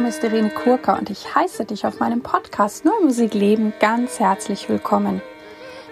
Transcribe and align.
Name 0.00 0.08
ist 0.08 0.24
Irene 0.24 0.48
Kurka 0.48 0.96
und 0.96 1.10
ich 1.10 1.34
heiße 1.34 1.66
dich 1.66 1.84
auf 1.84 2.00
meinem 2.00 2.22
Podcast 2.22 2.86
Neue 2.86 3.04
Musik 3.04 3.34
Leben 3.34 3.74
ganz 3.80 4.18
herzlich 4.18 4.66
willkommen. 4.70 5.20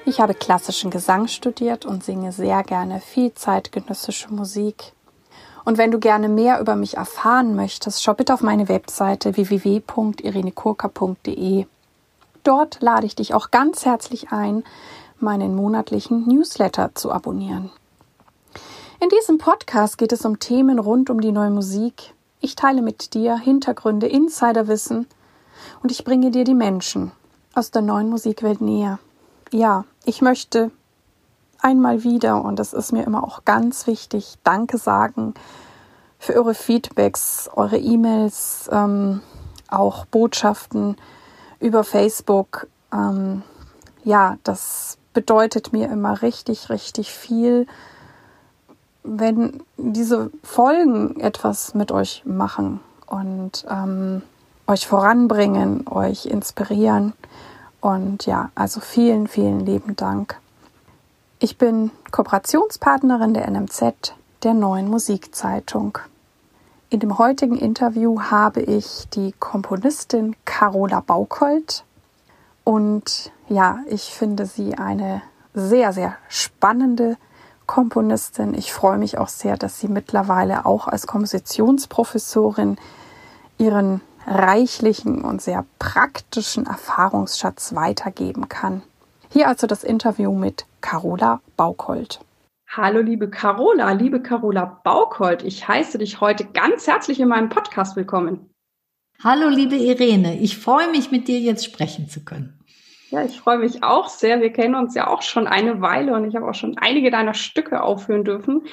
Ich 0.07 0.19
habe 0.19 0.33
klassischen 0.33 0.91
Gesang 0.91 1.29
studiert 1.29 1.85
und 1.85 2.03
singe 2.03 2.33
sehr 2.33 2.63
gerne 2.63 3.03
viel 3.03 3.35
zeitgenössische 3.35 4.33
Musik. 4.33 4.95
Und 5.67 5.77
wenn 5.77 5.91
du 5.91 5.99
gerne 5.99 6.31
mehr 6.31 6.59
über 6.59 6.75
mich 6.75 6.97
erfahren 6.97 7.55
möchtest, 7.55 8.03
schau 8.03 8.15
bitte 8.15 8.33
auf 8.33 8.41
meine 8.41 8.71
Webseite 8.71 9.37
www.irenekurka.de. 9.37 11.67
Dort 12.45 12.81
lade 12.81 13.05
ich 13.05 13.15
dich 13.15 13.35
auch 13.35 13.51
ganz 13.51 13.85
herzlich 13.85 14.33
ein, 14.33 14.65
meinen 15.21 15.55
monatlichen 15.55 16.27
Newsletter 16.27 16.95
zu 16.95 17.13
abonnieren. 17.13 17.71
In 19.01 19.11
diesem 19.11 19.37
Podcast 19.37 19.99
geht 19.99 20.13
es 20.13 20.25
um 20.25 20.39
Themen 20.39 20.79
rund 20.79 21.11
um 21.11 21.21
die 21.21 21.33
neue 21.33 21.51
Musik. 21.51 22.15
Ich 22.41 22.55
teile 22.57 22.83
mit 22.83 23.15
dir 23.15 23.37
Hintergründe, 23.37 24.07
Insiderwissen 24.07 25.07
und 25.83 25.91
ich 25.91 26.05
bringe 26.05 26.31
dir 26.31 26.45
die 26.45 26.55
Menschen 26.55 27.13
aus 27.55 27.71
der 27.71 27.83
neuen 27.83 28.09
Musikwelt 28.09 28.61
näher. 28.61 28.99
Ja, 29.51 29.85
ich 30.05 30.23
möchte 30.23 30.71
einmal 31.61 32.05
wieder, 32.05 32.45
und 32.45 32.59
das 32.59 32.73
ist 32.73 32.93
mir 32.93 33.05
immer 33.05 33.25
auch 33.25 33.45
ganz 33.45 33.87
wichtig, 33.87 34.35
Danke 34.45 34.79
sagen 34.79 35.35
für 36.19 36.35
eure 36.35 36.55
Feedbacks, 36.55 37.51
eure 37.55 37.79
E-Mails, 37.79 38.69
ähm, 38.73 39.23
auch 39.69 40.07
Botschaften 40.07 40.97
über 41.61 41.85
Facebook. 41.85 42.69
Ähm, 42.93 43.43
ja, 44.05 44.37
das 44.45 44.99
bedeutet 45.13 45.73
mir 45.73 45.91
immer 45.91 46.23
richtig, 46.23 46.71
richtig 46.71 47.11
viel 47.13 47.67
wenn 49.17 49.63
diese 49.77 50.31
Folgen 50.43 51.19
etwas 51.21 51.75
mit 51.75 51.93
euch 51.93 52.23
machen 52.25 52.81
und 53.07 53.65
ähm, 53.71 54.23
euch 54.67 54.87
voranbringen, 54.87 55.87
euch 55.89 56.27
inspirieren. 56.27 57.15
Und 57.81 58.27
ja, 58.27 58.51
also 58.55 58.81
vielen, 58.81 59.29
vielen 59.29 59.61
lieben 59.61 59.97
Dank. 59.97 60.39
Ich 61.39 61.57
bin 61.57 61.91
Kooperationspartnerin 62.11 63.35
der 63.35 63.49
NMZ, 63.49 64.15
der 64.43 64.55
neuen 64.55 64.89
Musikzeitung. 64.89 65.99
In 66.91 67.01
dem 67.01 67.19
heutigen 67.19 67.57
Interview 67.57 68.21
habe 68.21 68.61
ich 68.61 69.09
die 69.11 69.33
Komponistin 69.39 70.35
Carola 70.45 71.01
Baukold 71.01 71.85
und 72.65 73.31
ja, 73.49 73.79
ich 73.89 74.13
finde 74.13 74.47
sie 74.47 74.77
eine 74.77 75.23
sehr, 75.55 75.93
sehr 75.93 76.17
spannende 76.29 77.17
Komponistin. 77.69 78.55
Ich 78.55 78.73
freue 78.73 78.99
mich 78.99 79.19
auch 79.19 79.29
sehr, 79.29 79.57
dass 79.57 79.79
sie 79.79 79.87
mittlerweile 79.87 80.67
auch 80.67 80.89
als 80.89 81.07
Kompositionsprofessorin 81.07 82.77
ihren 83.59 84.01
reichlichen 84.27 85.23
und 85.23 85.41
sehr 85.41 85.65
praktischen 85.79 86.67
Erfahrungsschatz 86.67 87.77
weitergeben 87.77 88.49
kann. 88.49 88.83
Hier 89.31 89.47
also 89.47 89.69
das 89.69 89.85
Interview 89.85 90.33
mit 90.33 90.67
Carola 90.81 91.41
Baukold. 91.57 92.21
Hallo 92.71 93.01
liebe 93.01 93.31
Carola, 93.31 93.93
liebe 93.93 94.21
Carola 94.21 94.81
Baukold, 94.83 95.43
ich 95.43 95.69
heiße 95.69 95.99
dich 95.99 96.21
heute 96.21 96.45
ganz 96.45 96.87
herzlich 96.87 97.21
in 97.21 97.29
meinem 97.29 97.49
Podcast 97.49 97.97
willkommen. 97.97 98.51
Hallo 99.23 99.49
liebe 99.49 99.77
Irene, 99.77 100.39
ich 100.39 100.59
freue 100.59 100.91
mich 100.91 101.11
mit 101.11 101.29
dir 101.29 101.41
jetzt 101.41 101.65
sprechen 101.65 102.09
zu 102.09 102.25
können. 102.25 102.58
Ja, 103.11 103.25
ich 103.25 103.41
freue 103.41 103.59
mich 103.59 103.83
auch 103.83 104.09
sehr. 104.09 104.41
Wir 104.41 104.53
kennen 104.53 104.75
uns 104.75 104.95
ja 104.95 105.07
auch 105.07 105.23
schon 105.23 105.47
eine 105.47 105.81
Weile 105.81 106.15
und 106.15 106.29
ich 106.29 106.37
habe 106.37 106.49
auch 106.49 106.55
schon 106.55 106.77
einige 106.77 107.11
deiner 107.11 107.35
Stücke 107.35 107.83
aufführen 107.83 108.25
dürfen. 108.25 108.67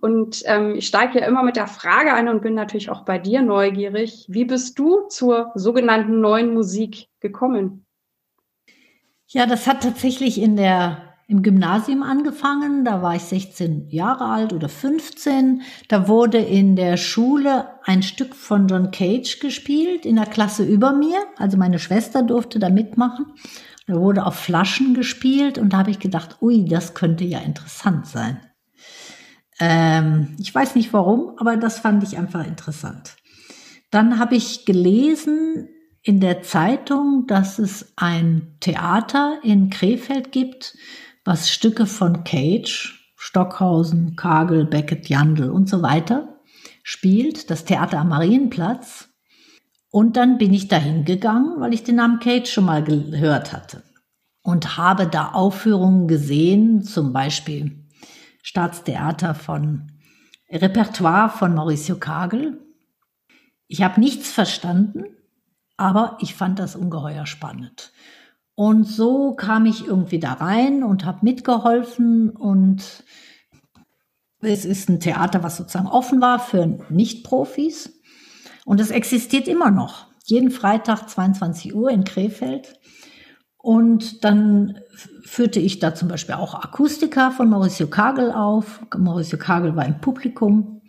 Und 0.00 0.42
ähm, 0.46 0.74
ich 0.76 0.86
steige 0.86 1.20
ja 1.20 1.26
immer 1.26 1.42
mit 1.42 1.56
der 1.56 1.66
Frage 1.66 2.12
ein 2.12 2.28
und 2.28 2.42
bin 2.42 2.54
natürlich 2.54 2.90
auch 2.90 3.04
bei 3.04 3.18
dir 3.18 3.42
neugierig. 3.42 4.26
Wie 4.28 4.44
bist 4.44 4.78
du 4.78 5.08
zur 5.08 5.52
sogenannten 5.54 6.20
neuen 6.20 6.54
Musik 6.54 7.08
gekommen? 7.20 7.84
Ja, 9.28 9.46
das 9.46 9.66
hat 9.66 9.82
tatsächlich 9.82 10.40
in 10.40 10.56
der 10.56 11.11
im 11.32 11.42
Gymnasium 11.42 12.02
angefangen. 12.02 12.84
Da 12.84 13.02
war 13.02 13.16
ich 13.16 13.22
16 13.22 13.88
Jahre 13.88 14.26
alt 14.26 14.52
oder 14.52 14.68
15. 14.68 15.62
Da 15.88 16.06
wurde 16.06 16.38
in 16.38 16.76
der 16.76 16.98
Schule 16.98 17.68
ein 17.84 18.02
Stück 18.02 18.36
von 18.36 18.68
John 18.68 18.90
Cage 18.90 19.40
gespielt 19.40 20.04
in 20.04 20.16
der 20.16 20.26
Klasse 20.26 20.62
über 20.62 20.92
mir. 20.92 21.18
Also 21.38 21.56
meine 21.56 21.78
Schwester 21.78 22.22
durfte 22.22 22.58
da 22.58 22.68
mitmachen. 22.68 23.26
Da 23.86 23.94
wurde 23.94 24.26
auf 24.26 24.36
Flaschen 24.36 24.94
gespielt 24.94 25.58
und 25.58 25.72
da 25.72 25.78
habe 25.78 25.90
ich 25.90 25.98
gedacht, 25.98 26.36
ui, 26.40 26.66
das 26.66 26.94
könnte 26.94 27.24
ja 27.24 27.40
interessant 27.40 28.06
sein. 28.06 28.38
Ähm, 29.58 30.36
ich 30.38 30.54
weiß 30.54 30.74
nicht 30.74 30.92
warum, 30.92 31.32
aber 31.38 31.56
das 31.56 31.78
fand 31.78 32.02
ich 32.04 32.18
einfach 32.18 32.46
interessant. 32.46 33.16
Dann 33.90 34.18
habe 34.18 34.36
ich 34.36 34.66
gelesen 34.66 35.68
in 36.02 36.20
der 36.20 36.42
Zeitung, 36.42 37.26
dass 37.26 37.58
es 37.58 37.92
ein 37.96 38.56
Theater 38.60 39.38
in 39.42 39.70
Krefeld 39.70 40.32
gibt, 40.32 40.76
was 41.24 41.50
Stücke 41.50 41.86
von 41.86 42.24
Cage, 42.24 43.14
Stockhausen, 43.16 44.16
Kagel, 44.16 44.66
Beckett, 44.66 45.08
Jandl 45.08 45.50
und 45.50 45.68
so 45.68 45.82
weiter 45.82 46.40
spielt, 46.82 47.50
das 47.50 47.64
Theater 47.64 48.00
am 48.00 48.08
Marienplatz. 48.08 49.08
Und 49.90 50.16
dann 50.16 50.38
bin 50.38 50.52
ich 50.52 50.68
dahin 50.68 51.04
gegangen, 51.04 51.60
weil 51.60 51.74
ich 51.74 51.84
den 51.84 51.96
Namen 51.96 52.18
Cage 52.18 52.50
schon 52.50 52.64
mal 52.64 52.82
gehört 52.82 53.52
hatte. 53.52 53.84
Und 54.42 54.76
habe 54.76 55.06
da 55.06 55.28
Aufführungen 55.32 56.08
gesehen, 56.08 56.82
zum 56.82 57.12
Beispiel 57.12 57.86
Staatstheater 58.42 59.34
von 59.34 59.92
Repertoire 60.50 61.30
von 61.30 61.54
Mauricio 61.54 61.96
Kagel. 61.96 62.58
Ich 63.68 63.82
habe 63.82 64.00
nichts 64.00 64.32
verstanden, 64.32 65.04
aber 65.76 66.18
ich 66.20 66.34
fand 66.34 66.58
das 66.58 66.74
ungeheuer 66.74 67.26
spannend. 67.26 67.92
Und 68.54 68.84
so 68.84 69.34
kam 69.34 69.66
ich 69.66 69.86
irgendwie 69.86 70.18
da 70.18 70.34
rein 70.34 70.82
und 70.82 71.04
habe 71.04 71.20
mitgeholfen 71.22 72.30
und 72.30 73.04
es 74.40 74.64
ist 74.64 74.88
ein 74.88 75.00
Theater, 75.00 75.42
was 75.42 75.56
sozusagen 75.56 75.86
offen 75.86 76.20
war 76.20 76.38
für 76.38 76.66
Nicht-Profis. 76.90 78.00
Und 78.64 78.80
es 78.80 78.90
existiert 78.90 79.48
immer 79.48 79.70
noch. 79.70 80.06
Jeden 80.24 80.50
Freitag 80.50 81.08
22 81.08 81.74
Uhr 81.74 81.90
in 81.90 82.04
Krefeld. 82.04 82.78
Und 83.56 84.24
dann 84.24 84.80
führte 85.22 85.60
ich 85.60 85.78
da 85.78 85.94
zum 85.94 86.08
Beispiel 86.08 86.34
auch 86.34 86.54
Akustika 86.54 87.30
von 87.30 87.48
Mauricio 87.48 87.86
Kagel 87.86 88.32
auf. 88.32 88.80
Mauricio 88.96 89.38
Kagel 89.38 89.76
war 89.76 89.86
im 89.86 90.00
Publikum, 90.00 90.82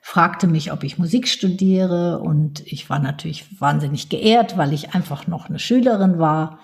fragte 0.00 0.48
mich, 0.48 0.72
ob 0.72 0.82
ich 0.82 0.98
Musik 0.98 1.28
studiere. 1.28 2.18
Und 2.18 2.66
ich 2.66 2.90
war 2.90 2.98
natürlich 2.98 3.60
wahnsinnig 3.60 4.08
geehrt, 4.08 4.56
weil 4.58 4.72
ich 4.72 4.94
einfach 4.94 5.28
noch 5.28 5.48
eine 5.48 5.60
Schülerin 5.60 6.18
war. 6.18 6.58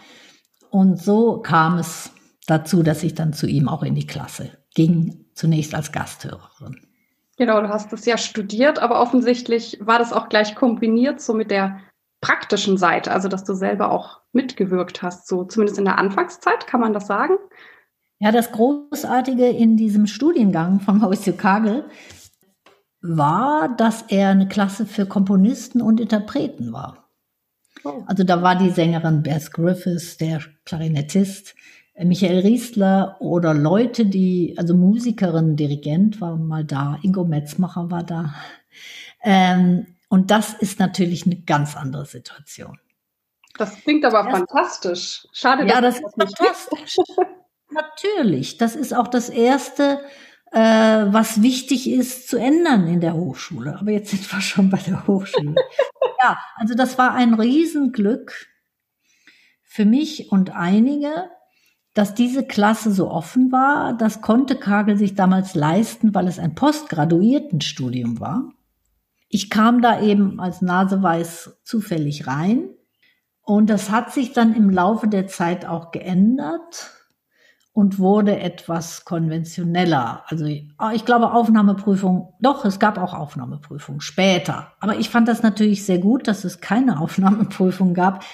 Und 0.75 1.01
so 1.01 1.39
kam 1.39 1.79
es 1.79 2.11
dazu, 2.49 2.83
dass 2.83 3.05
ich 3.05 3.15
dann 3.15 3.33
zu 3.33 3.47
ihm 3.47 3.69
auch 3.69 3.85
in 3.85 3.95
die 3.95 4.09
Klasse 4.09 4.51
ging, 4.75 5.25
zunächst 5.33 5.73
als 5.73 5.93
Gasthörerin. 5.93 6.81
Genau, 7.37 7.61
du 7.61 7.69
hast 7.69 7.93
das 7.93 8.05
ja 8.07 8.19
studiert, 8.19 8.81
aber 8.81 9.01
offensichtlich 9.01 9.79
war 9.81 10.01
das 10.01 10.12
auch 10.12 10.29
gleich 10.29 10.57
kombiniert 10.57 11.21
so 11.21 11.33
mit 11.33 11.53
der 11.53 11.79
praktischen 12.21 12.77
Seite, 12.77 13.12
also 13.12 13.29
dass 13.29 13.45
du 13.45 13.55
selber 13.55 13.93
auch 13.93 14.23
mitgewirkt 14.33 15.01
hast, 15.01 15.29
so 15.29 15.45
zumindest 15.45 15.79
in 15.79 15.85
der 15.85 15.97
Anfangszeit, 15.97 16.67
kann 16.67 16.81
man 16.81 16.93
das 16.93 17.06
sagen? 17.06 17.35
Ja, 18.19 18.33
das 18.33 18.51
Großartige 18.51 19.47
in 19.47 19.77
diesem 19.77 20.09
Studiengang 20.09 20.81
von 20.81 20.99
Mauricio 20.99 21.35
Kagel 21.35 21.85
war, 23.01 23.69
dass 23.77 24.03
er 24.09 24.31
eine 24.31 24.49
Klasse 24.49 24.87
für 24.87 25.06
Komponisten 25.06 25.81
und 25.81 26.01
Interpreten 26.01 26.73
war. 26.73 27.03
Also 28.06 28.25
da 28.25 28.43
war 28.43 28.56
die 28.56 28.71
Sängerin 28.71 29.22
Bess 29.22 29.50
Griffiths, 29.50 30.17
der 30.17 30.41
Klarinettist, 30.65 31.55
äh, 31.95 32.05
Michael 32.05 32.41
Riestler 32.41 33.17
oder 33.21 33.55
Leute, 33.55 34.06
die, 34.06 34.55
also 34.56 34.75
Musikerin, 34.75 35.56
Dirigent 35.56 36.20
war 36.20 36.37
mal 36.37 36.64
da, 36.64 36.99
Ingo 37.03 37.25
Metzmacher 37.25 37.91
war 37.91 38.03
da. 38.03 38.35
Ähm, 39.23 39.87
und 40.08 40.31
das 40.31 40.55
ist 40.55 40.79
natürlich 40.79 41.26
eine 41.26 41.37
ganz 41.37 41.76
andere 41.76 42.06
Situation. 42.06 42.79
Das 43.56 43.75
klingt 43.82 44.05
aber 44.05 44.25
das, 44.25 44.38
fantastisch. 44.38 45.29
Schade, 45.32 45.67
ja, 45.67 45.81
dass 45.81 46.00
das, 46.00 46.12
das 46.17 46.31
ist 46.31 46.37
fantastisch. 46.37 46.97
natürlich, 47.70 48.58
das 48.58 48.76
ist 48.76 48.94
auch 48.94 49.08
das 49.08 49.29
erste 49.29 50.00
äh, 50.55 51.12
was 51.12 51.43
wichtig 51.43 51.91
ist 51.91 52.29
zu 52.29 52.37
ändern 52.37 52.87
in 52.87 53.01
der 53.01 53.15
Hochschule. 53.15 53.77
Aber 53.79 53.91
jetzt 53.91 54.11
sind 54.11 54.33
wir 54.33 54.41
schon 54.41 54.71
bei 54.71 54.79
der 54.79 55.06
Hochschule. 55.06 55.55
ja, 56.23 56.39
also 56.56 56.75
das 56.75 56.97
war 56.97 57.12
ein 57.12 57.35
Riesenglück 57.35 58.47
für 59.62 59.85
mich 59.85 60.31
und 60.31 60.55
einige, 60.55 61.29
dass 61.93 62.15
diese 62.15 62.47
Klasse 62.47 62.93
so 62.93 63.11
offen 63.11 63.51
war. 63.51 63.97
Das 63.97 64.21
konnte 64.21 64.55
Kagel 64.55 64.97
sich 64.97 65.17
damals 65.17 65.56
leisten, 65.56 66.15
weil 66.15 66.29
es 66.29 66.39
ein 66.39 66.55
Postgraduiertenstudium 66.55 68.21
war. 68.21 68.53
Ich 69.29 69.51
kam 69.51 69.83
da 69.83 70.01
eben 70.01 70.39
als 70.39 70.62
Naseweiß 70.62 71.62
zufällig 71.65 72.29
rein. 72.29 72.69
Und 73.43 73.69
das 73.69 73.91
hat 73.91 74.12
sich 74.12 74.33
dann 74.33 74.55
im 74.55 74.71
Laufe 74.71 75.09
der 75.09 75.27
Zeit 75.27 75.67
auch 75.67 75.91
geändert. 75.91 76.93
Und 77.75 77.99
wurde 77.99 78.38
etwas 78.38 79.05
konventioneller. 79.05 80.23
Also 80.29 80.47
ich 80.47 81.05
glaube 81.05 81.32
Aufnahmeprüfung, 81.32 82.32
doch, 82.41 82.65
es 82.65 82.79
gab 82.79 82.99
auch 82.99 83.12
Aufnahmeprüfung 83.12 84.00
später. 84.00 84.73
Aber 84.79 84.97
ich 84.97 85.11
fand 85.11 85.26
das 85.26 85.43
natürlich 85.43 85.85
sehr 85.85 85.99
gut, 85.99 86.29
dass 86.29 86.44
es 86.44 86.61
keine 86.61 87.00
Aufnahmeprüfung 87.00 87.93
gab. 87.93 88.25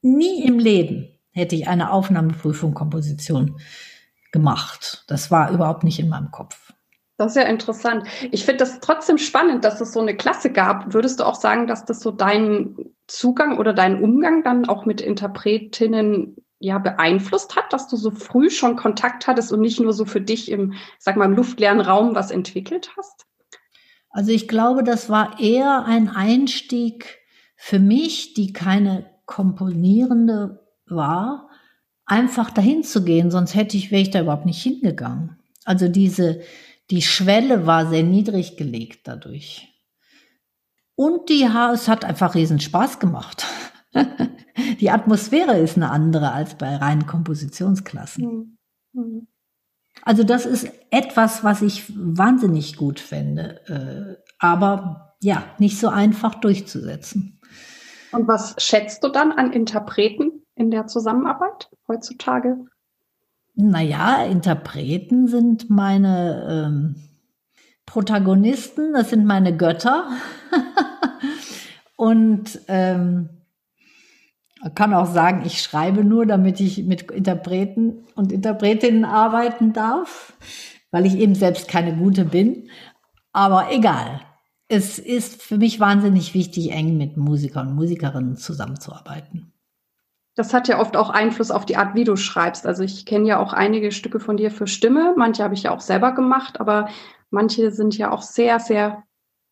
Nie 0.00 0.44
im 0.44 0.58
Leben 0.58 1.08
hätte 1.30 1.54
ich 1.54 1.68
eine 1.68 1.92
Aufnahmeprüfung 1.92 2.72
Komposition 2.72 3.60
gemacht. 4.32 5.04
Das 5.08 5.30
war 5.30 5.50
überhaupt 5.50 5.84
nicht 5.84 5.98
in 5.98 6.08
meinem 6.08 6.30
Kopf. 6.30 6.72
Das 7.18 7.36
ist 7.36 7.42
ja 7.42 7.48
interessant. 7.48 8.06
Ich 8.30 8.46
finde 8.46 8.58
das 8.58 8.80
trotzdem 8.80 9.18
spannend, 9.18 9.64
dass 9.64 9.80
es 9.80 9.92
so 9.92 10.00
eine 10.00 10.16
Klasse 10.16 10.50
gab. 10.50 10.94
Würdest 10.94 11.20
du 11.20 11.24
auch 11.24 11.34
sagen, 11.34 11.66
dass 11.66 11.84
das 11.84 12.00
so 12.00 12.10
deinen 12.10 12.94
Zugang 13.06 13.58
oder 13.58 13.74
deinen 13.74 14.02
Umgang 14.02 14.42
dann 14.42 14.66
auch 14.66 14.86
mit 14.86 15.02
Interpretinnen 15.02 16.36
ja 16.58 16.78
beeinflusst 16.78 17.56
hat, 17.56 17.72
dass 17.72 17.88
du 17.88 17.96
so 17.96 18.10
früh 18.10 18.50
schon 18.50 18.76
Kontakt 18.76 19.26
hattest 19.26 19.52
und 19.52 19.60
nicht 19.60 19.80
nur 19.80 19.92
so 19.92 20.04
für 20.04 20.20
dich 20.20 20.50
im, 20.50 20.74
sag 20.98 21.16
mal, 21.16 21.26
im 21.26 21.34
luftleeren 21.34 21.80
Raum 21.80 22.14
was 22.14 22.30
entwickelt 22.30 22.90
hast? 22.96 23.26
Also 24.10 24.32
ich 24.32 24.48
glaube, 24.48 24.82
das 24.82 25.10
war 25.10 25.38
eher 25.40 25.84
ein 25.84 26.08
Einstieg 26.08 27.18
für 27.56 27.78
mich, 27.78 28.34
die 28.34 28.52
keine 28.52 29.10
Komponierende 29.26 30.64
war, 30.86 31.50
einfach 32.06 32.50
dahin 32.50 32.84
zu 32.84 33.04
gehen, 33.04 33.30
sonst 33.30 33.54
hätte 33.54 33.76
ich, 33.76 33.90
wäre 33.90 34.02
ich 34.02 34.10
da 34.10 34.20
überhaupt 34.20 34.46
nicht 34.46 34.62
hingegangen. 34.62 35.36
Also 35.64 35.88
diese, 35.88 36.40
die 36.90 37.02
Schwelle 37.02 37.66
war 37.66 37.88
sehr 37.88 38.04
niedrig 38.04 38.56
gelegt 38.56 39.08
dadurch. 39.08 39.68
Und 40.94 41.28
die, 41.28 41.42
es 41.72 41.88
hat 41.88 42.04
einfach 42.04 42.34
riesen 42.34 42.60
Spaß 42.60 43.00
gemacht. 43.00 43.44
die 44.80 44.90
Atmosphäre 44.90 45.58
ist 45.58 45.76
eine 45.76 45.90
andere 45.90 46.32
als 46.32 46.56
bei 46.56 46.76
reinen 46.76 47.06
Kompositionsklassen. 47.06 48.24
Mhm. 48.24 48.58
mhm. 48.92 49.26
Also 50.02 50.24
das 50.24 50.44
ist 50.44 50.70
etwas, 50.90 51.42
was 51.42 51.62
ich 51.62 51.90
wahnsinnig 51.96 52.76
gut 52.76 53.00
fände, 53.00 53.60
äh, 53.66 54.22
aber 54.38 55.16
ja, 55.22 55.42
nicht 55.58 55.78
so 55.80 55.88
einfach 55.88 56.34
durchzusetzen. 56.34 57.40
Und 58.12 58.28
was 58.28 58.54
schätzt 58.58 59.02
du 59.02 59.08
dann 59.08 59.32
an 59.32 59.52
Interpreten 59.52 60.42
in 60.54 60.70
der 60.70 60.86
Zusammenarbeit 60.86 61.70
heutzutage? 61.88 62.58
Naja, 63.54 64.22
Interpreten 64.24 65.28
sind 65.28 65.70
meine 65.70 66.66
ähm, 66.66 66.96
Protagonisten, 67.86 68.92
das 68.92 69.10
sind 69.10 69.24
meine 69.24 69.56
Götter. 69.56 70.08
Und 71.96 72.60
ähm, 72.68 73.30
man 74.66 74.74
kann 74.74 74.94
auch 74.94 75.06
sagen, 75.06 75.42
ich 75.46 75.62
schreibe 75.62 76.02
nur, 76.02 76.26
damit 76.26 76.58
ich 76.58 76.82
mit 76.82 77.08
Interpreten 77.12 78.04
und 78.16 78.32
Interpretinnen 78.32 79.04
arbeiten 79.04 79.72
darf, 79.72 80.32
weil 80.90 81.06
ich 81.06 81.14
eben 81.14 81.36
selbst 81.36 81.68
keine 81.68 81.94
gute 81.94 82.24
bin. 82.24 82.68
Aber 83.32 83.70
egal. 83.70 84.22
Es 84.66 84.98
ist 84.98 85.40
für 85.40 85.56
mich 85.56 85.78
wahnsinnig 85.78 86.34
wichtig, 86.34 86.72
eng 86.72 86.96
mit 86.96 87.16
Musikern 87.16 87.68
und 87.68 87.74
Musikerinnen 87.76 88.36
zusammenzuarbeiten. 88.36 89.52
Das 90.34 90.52
hat 90.52 90.66
ja 90.66 90.80
oft 90.80 90.96
auch 90.96 91.10
Einfluss 91.10 91.52
auf 91.52 91.64
die 91.64 91.76
Art, 91.76 91.94
wie 91.94 92.02
du 92.02 92.16
schreibst. 92.16 92.66
Also 92.66 92.82
ich 92.82 93.06
kenne 93.06 93.28
ja 93.28 93.38
auch 93.38 93.52
einige 93.52 93.92
Stücke 93.92 94.18
von 94.18 94.36
dir 94.36 94.50
für 94.50 94.66
Stimme. 94.66 95.14
Manche 95.16 95.44
habe 95.44 95.54
ich 95.54 95.62
ja 95.62 95.70
auch 95.70 95.80
selber 95.80 96.10
gemacht, 96.10 96.58
aber 96.58 96.88
manche 97.30 97.70
sind 97.70 97.96
ja 97.96 98.10
auch 98.10 98.22
sehr, 98.22 98.58
sehr 98.58 99.04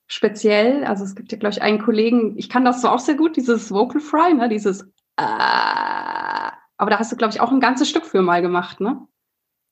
speziell. 0.08 0.84
Also 0.84 1.04
es 1.04 1.14
gibt 1.14 1.30
ja, 1.30 1.38
glaube 1.38 1.52
ich, 1.52 1.62
einen 1.62 1.80
Kollegen, 1.80 2.36
ich 2.36 2.48
kann 2.48 2.64
das 2.64 2.82
so 2.82 2.88
auch 2.88 2.98
sehr 2.98 3.14
gut, 3.14 3.36
dieses 3.36 3.70
Vocal 3.70 4.00
Fry, 4.00 4.34
ne? 4.34 4.48
dieses 4.48 4.84
aber 5.16 6.90
da 6.90 6.98
hast 6.98 7.12
du, 7.12 7.16
glaube 7.16 7.32
ich, 7.32 7.40
auch 7.40 7.50
ein 7.50 7.60
ganzes 7.60 7.88
Stück 7.88 8.06
für 8.06 8.22
mal 8.22 8.42
gemacht, 8.42 8.80
ne? 8.80 9.06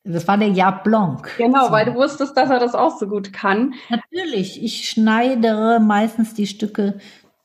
Das 0.05 0.27
war 0.27 0.37
der 0.37 0.49
Jab 0.49 0.83
Blanc. 0.83 1.29
Genau, 1.39 1.67
so. 1.67 1.73
weil 1.73 1.87
du 1.87 1.94
wusstest, 1.94 2.37
dass 2.37 2.50
er 2.50 2.59
das 2.59 2.75
auch 2.75 2.99
so 2.99 3.06
gut 3.06 3.33
kann. 3.33 3.75
Natürlich, 3.89 4.62
ich 4.62 4.89
schneidere 4.89 5.79
meistens 5.79 6.35
die 6.35 6.49
Stücke 6.49 6.99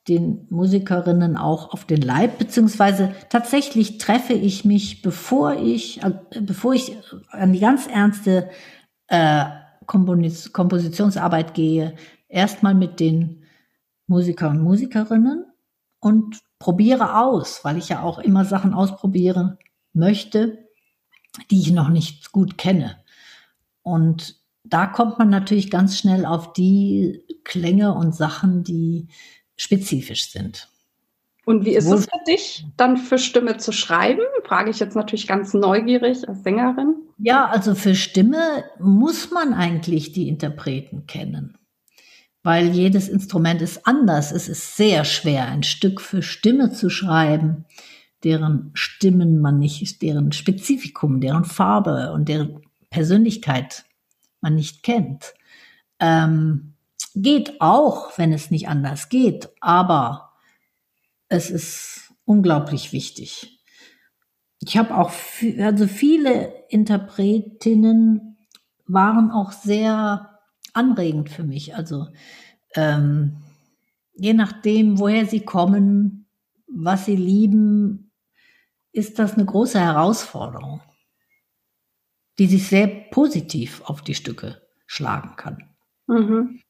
den 0.07 0.47
Musikerinnen 0.49 1.37
auch 1.37 1.73
auf 1.73 1.85
den 1.85 2.01
Leib, 2.01 2.39
beziehungsweise 2.39 3.13
tatsächlich 3.29 3.97
treffe 3.97 4.33
ich 4.33 4.63
mich, 4.63 5.01
bevor 5.01 5.53
ich, 5.55 6.01
äh, 6.01 6.13
bevor 6.41 6.73
ich 6.73 6.97
an 7.29 7.53
die 7.53 7.59
ganz 7.59 7.87
ernste 7.87 8.49
äh, 9.07 9.45
Kompositionsarbeit 9.85 11.53
gehe, 11.53 11.95
erstmal 12.27 12.73
mit 12.73 12.99
den 12.99 13.43
Musiker 14.07 14.49
und 14.49 14.61
Musikerinnen 14.61 15.45
und 15.99 16.39
probiere 16.59 17.19
aus, 17.19 17.63
weil 17.63 17.77
ich 17.77 17.89
ja 17.89 18.01
auch 18.01 18.19
immer 18.19 18.45
Sachen 18.45 18.73
ausprobieren 18.73 19.57
möchte, 19.93 20.67
die 21.51 21.61
ich 21.61 21.71
noch 21.71 21.89
nicht 21.89 22.31
gut 22.31 22.57
kenne. 22.57 22.97
Und 23.83 24.35
da 24.63 24.85
kommt 24.87 25.19
man 25.19 25.29
natürlich 25.29 25.71
ganz 25.71 25.97
schnell 25.97 26.25
auf 26.25 26.53
die 26.53 27.23
Klänge 27.43 27.93
und 27.93 28.15
Sachen, 28.15 28.63
die 28.63 29.07
spezifisch 29.55 30.31
sind. 30.31 30.69
Und 31.45 31.63
wie 31.63 31.75
ist 31.75 31.87
Wo 31.87 31.93
es 31.93 32.05
für 32.05 32.23
dich, 32.27 32.65
dann 32.75 32.97
für 32.97 33.17
Stimme 33.17 33.57
zu 33.57 33.71
schreiben? 33.71 34.21
Frage 34.43 34.69
ich 34.69 34.79
jetzt 34.79 34.95
natürlich 34.95 35.27
ganz 35.27 35.53
neugierig 35.53 36.27
als 36.27 36.43
Sängerin. 36.43 36.95
Ja, 37.17 37.45
also 37.45 37.73
für 37.73 37.95
Stimme 37.95 38.65
muss 38.79 39.31
man 39.31 39.53
eigentlich 39.53 40.11
die 40.11 40.27
Interpreten 40.27 41.07
kennen 41.07 41.56
weil 42.47 42.69
jedes 42.69 43.09
Instrument 43.09 43.61
ist 43.61 43.85
anders. 43.85 44.31
Es 44.31 44.47
ist 44.47 44.77
sehr 44.77 45.03
schwer, 45.03 45.49
ein 45.49 45.63
Stück 45.63 45.99
für 45.99 46.21
Stimme 46.21 46.71
zu 46.71 46.89
schreiben, 46.89 47.65
deren 48.23 48.71
Stimmen 48.73 49.41
man 49.41 49.59
nicht, 49.59 50.01
deren 50.01 50.31
Spezifikum, 50.31 51.19
deren 51.19 51.43
Farbe 51.43 52.13
und 52.13 52.29
deren 52.29 52.61
Persönlichkeit 52.89 53.83
man 54.39 54.55
nicht 54.55 54.81
kennt. 54.81 55.33
Ähm, 55.99 56.75
geht 57.15 57.59
auch, 57.59 58.17
wenn 58.17 58.31
es 58.31 58.49
nicht 58.49 58.69
anders 58.69 59.09
geht, 59.09 59.49
aber 59.59 60.31
es 61.27 61.49
ist 61.49 62.13
unglaublich 62.23 62.93
wichtig. 62.93 63.59
Ich 64.61 64.77
habe 64.77 64.95
auch, 64.95 65.11
also 65.59 65.85
viele 65.85 66.53
Interpretinnen 66.69 68.37
waren 68.85 69.31
auch 69.31 69.51
sehr 69.51 70.36
anregend 70.77 71.29
für 71.29 71.43
mich. 71.43 71.75
Also 71.75 72.07
ähm, 72.75 73.37
je 74.13 74.33
nachdem, 74.33 74.99
woher 74.99 75.25
sie 75.25 75.41
kommen, 75.41 76.27
was 76.67 77.05
sie 77.05 77.15
lieben, 77.15 78.11
ist 78.91 79.19
das 79.19 79.33
eine 79.33 79.45
große 79.45 79.79
Herausforderung, 79.79 80.81
die 82.39 82.47
sich 82.47 82.67
sehr 82.67 82.87
positiv 82.87 83.81
auf 83.85 84.01
die 84.01 84.15
Stücke 84.15 84.61
schlagen 84.85 85.35
kann. 85.35 85.75
Mhm. 86.07 86.61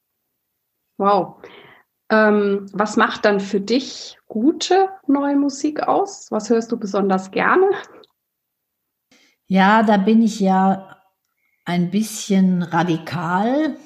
Wow. 0.98 1.42
Ähm, 2.10 2.66
was 2.72 2.96
macht 2.96 3.24
dann 3.24 3.38
für 3.38 3.60
dich 3.60 4.18
gute 4.26 4.88
neue 5.06 5.36
Musik 5.36 5.82
aus? 5.82 6.30
Was 6.30 6.50
hörst 6.50 6.72
du 6.72 6.78
besonders 6.78 7.30
gerne? 7.30 7.68
Ja, 9.46 9.82
da 9.82 9.96
bin 9.96 10.22
ich 10.22 10.40
ja 10.40 10.96
ein 11.64 11.90
bisschen 11.90 12.62
radikal. 12.62 13.76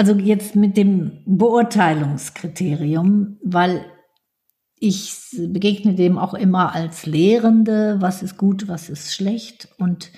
Also 0.00 0.14
jetzt 0.14 0.56
mit 0.56 0.78
dem 0.78 1.20
Beurteilungskriterium, 1.26 3.36
weil 3.44 3.84
ich 4.78 5.12
begegne 5.36 5.94
dem 5.94 6.16
auch 6.16 6.32
immer 6.32 6.74
als 6.74 7.04
Lehrende, 7.04 7.98
was 8.00 8.22
ist 8.22 8.38
gut, 8.38 8.66
was 8.66 8.88
ist 8.88 9.12
schlecht. 9.12 9.68
Und 9.76 10.10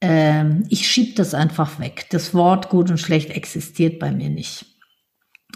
ähm, 0.00 0.64
ich 0.70 0.88
schiebe 0.88 1.14
das 1.14 1.34
einfach 1.34 1.78
weg. 1.78 2.06
Das 2.08 2.32
Wort 2.32 2.70
gut 2.70 2.88
und 2.88 2.96
schlecht 2.96 3.28
existiert 3.28 3.98
bei 3.98 4.12
mir 4.12 4.30
nicht. 4.30 4.64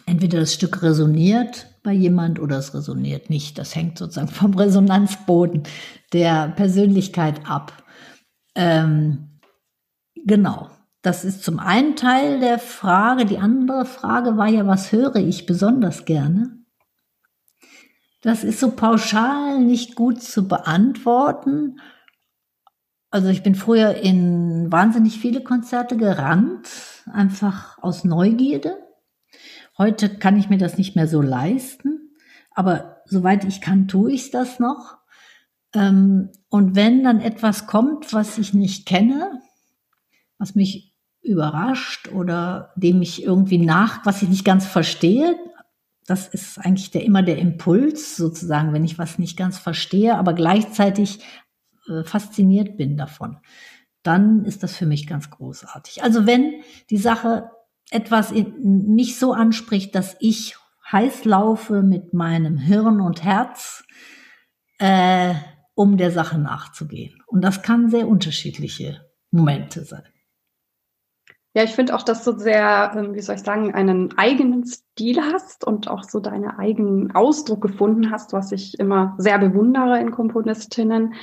Entweder 0.04 0.40
das 0.40 0.52
Stück 0.52 0.82
resoniert 0.82 1.78
bei 1.82 1.94
jemand 1.94 2.38
oder 2.38 2.58
es 2.58 2.74
resoniert 2.74 3.30
nicht. 3.30 3.56
Das 3.56 3.74
hängt 3.74 3.96
sozusagen 3.96 4.28
vom 4.28 4.52
Resonanzboden 4.52 5.62
der 6.12 6.48
Persönlichkeit 6.48 7.48
ab. 7.48 7.84
Ähm, 8.54 9.40
genau. 10.26 10.68
Das 11.06 11.24
ist 11.24 11.44
zum 11.44 11.60
einen 11.60 11.94
Teil 11.94 12.40
der 12.40 12.58
Frage. 12.58 13.26
Die 13.26 13.38
andere 13.38 13.84
Frage 13.84 14.36
war 14.36 14.48
ja, 14.48 14.66
was 14.66 14.90
höre 14.90 15.14
ich 15.14 15.46
besonders 15.46 16.04
gerne? 16.04 16.58
Das 18.22 18.42
ist 18.42 18.58
so 18.58 18.72
pauschal 18.72 19.60
nicht 19.60 19.94
gut 19.94 20.20
zu 20.20 20.48
beantworten. 20.48 21.78
Also 23.10 23.28
ich 23.28 23.44
bin 23.44 23.54
früher 23.54 23.94
in 23.94 24.72
wahnsinnig 24.72 25.20
viele 25.20 25.44
Konzerte 25.44 25.96
gerannt, 25.96 26.68
einfach 27.12 27.80
aus 27.80 28.02
Neugierde. 28.02 28.76
Heute 29.78 30.18
kann 30.18 30.36
ich 30.36 30.48
mir 30.48 30.58
das 30.58 30.76
nicht 30.76 30.96
mehr 30.96 31.06
so 31.06 31.22
leisten, 31.22 32.16
aber 32.50 33.02
soweit 33.04 33.44
ich 33.44 33.60
kann, 33.60 33.86
tue 33.86 34.10
ich 34.10 34.32
das 34.32 34.58
noch. 34.58 34.98
Ähm, 35.72 36.32
und 36.48 36.74
wenn 36.74 37.04
dann 37.04 37.20
etwas 37.20 37.68
kommt, 37.68 38.12
was 38.12 38.38
ich 38.38 38.54
nicht 38.54 38.86
kenne, 38.86 39.40
was 40.38 40.56
mich 40.56 40.95
überrascht 41.26 42.08
oder 42.12 42.72
dem 42.76 43.02
ich 43.02 43.24
irgendwie 43.24 43.58
nach, 43.58 44.04
was 44.06 44.22
ich 44.22 44.28
nicht 44.28 44.44
ganz 44.44 44.66
verstehe. 44.66 45.36
Das 46.06 46.28
ist 46.28 46.58
eigentlich 46.58 46.90
der, 46.90 47.04
immer 47.04 47.22
der 47.22 47.38
Impuls 47.38 48.16
sozusagen, 48.16 48.72
wenn 48.72 48.84
ich 48.84 48.98
was 48.98 49.18
nicht 49.18 49.36
ganz 49.36 49.58
verstehe, 49.58 50.16
aber 50.16 50.34
gleichzeitig 50.34 51.20
äh, 51.88 52.04
fasziniert 52.04 52.76
bin 52.76 52.96
davon. 52.96 53.38
dann 54.02 54.44
ist 54.44 54.62
das 54.62 54.76
für 54.76 54.86
mich 54.86 55.08
ganz 55.08 55.30
großartig. 55.30 56.04
Also 56.04 56.26
wenn 56.26 56.62
die 56.90 56.96
Sache 56.96 57.50
etwas 57.90 58.30
in, 58.30 58.94
mich 58.94 59.18
so 59.18 59.32
anspricht, 59.32 59.94
dass 59.94 60.16
ich 60.20 60.56
heiß 60.90 61.24
laufe 61.24 61.82
mit 61.82 62.14
meinem 62.14 62.56
Hirn 62.56 63.00
und 63.00 63.24
Herz, 63.24 63.84
äh, 64.78 65.34
um 65.74 65.96
der 65.96 66.10
Sache 66.10 66.38
nachzugehen. 66.38 67.22
Und 67.26 67.42
das 67.42 67.62
kann 67.62 67.90
sehr 67.90 68.08
unterschiedliche 68.08 69.04
Momente 69.30 69.84
sein. 69.84 70.04
Ja, 71.56 71.62
ich 71.62 71.74
finde 71.74 71.94
auch, 71.94 72.02
dass 72.02 72.22
du 72.22 72.32
sehr, 72.32 72.92
ähm, 72.94 73.14
wie 73.14 73.22
soll 73.22 73.36
ich 73.36 73.40
sagen, 73.40 73.74
einen 73.74 74.18
eigenen 74.18 74.66
Stil 74.66 75.22
hast 75.22 75.66
und 75.66 75.88
auch 75.88 76.02
so 76.02 76.20
deinen 76.20 76.50
eigenen 76.50 77.14
Ausdruck 77.14 77.62
gefunden 77.62 78.10
hast, 78.10 78.34
was 78.34 78.52
ich 78.52 78.78
immer 78.78 79.14
sehr 79.16 79.38
bewundere 79.38 79.98
in 79.98 80.10
Komponistinnen. 80.10 81.14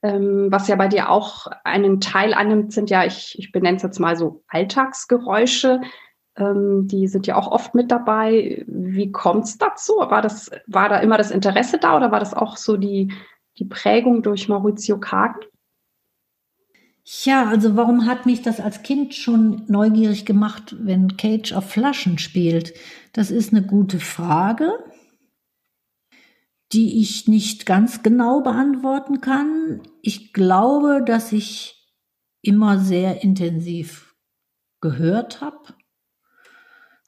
Ähm, 0.00 0.46
was 0.48 0.68
ja 0.68 0.76
bei 0.76 0.86
dir 0.86 1.10
auch 1.10 1.48
einen 1.64 2.00
Teil 2.00 2.34
annimmt, 2.34 2.72
sind 2.72 2.88
ja, 2.88 3.04
ich, 3.04 3.36
ich 3.36 3.50
benenne 3.50 3.78
es 3.78 3.82
jetzt 3.82 3.98
mal 3.98 4.14
so 4.14 4.44
Alltagsgeräusche. 4.46 5.80
Ähm, 6.36 6.86
die 6.86 7.08
sind 7.08 7.26
ja 7.26 7.34
auch 7.34 7.50
oft 7.50 7.74
mit 7.74 7.90
dabei. 7.90 8.64
Wie 8.68 9.10
kommt 9.10 9.46
es 9.46 9.58
dazu? 9.58 9.94
War, 9.94 10.22
das, 10.22 10.52
war 10.68 10.88
da 10.88 11.00
immer 11.00 11.18
das 11.18 11.32
Interesse 11.32 11.78
da 11.78 11.96
oder 11.96 12.12
war 12.12 12.20
das 12.20 12.32
auch 12.32 12.56
so 12.58 12.76
die, 12.76 13.12
die 13.58 13.64
Prägung 13.64 14.22
durch 14.22 14.48
Maurizio 14.48 15.00
Kagen? 15.00 15.40
Ja, 17.12 17.48
also 17.48 17.76
warum 17.76 18.06
hat 18.06 18.24
mich 18.24 18.40
das 18.40 18.60
als 18.60 18.84
Kind 18.84 19.16
schon 19.16 19.64
neugierig 19.66 20.24
gemacht, 20.24 20.76
wenn 20.78 21.16
Cage 21.16 21.52
auf 21.54 21.68
Flaschen 21.68 22.18
spielt? 22.18 22.72
Das 23.12 23.32
ist 23.32 23.52
eine 23.52 23.66
gute 23.66 23.98
Frage, 23.98 24.70
die 26.72 27.00
ich 27.00 27.26
nicht 27.26 27.66
ganz 27.66 28.04
genau 28.04 28.42
beantworten 28.42 29.20
kann. 29.20 29.82
Ich 30.02 30.32
glaube, 30.32 31.02
dass 31.04 31.32
ich 31.32 31.92
immer 32.42 32.78
sehr 32.78 33.24
intensiv 33.24 34.14
gehört 34.80 35.40
habe. 35.40 35.74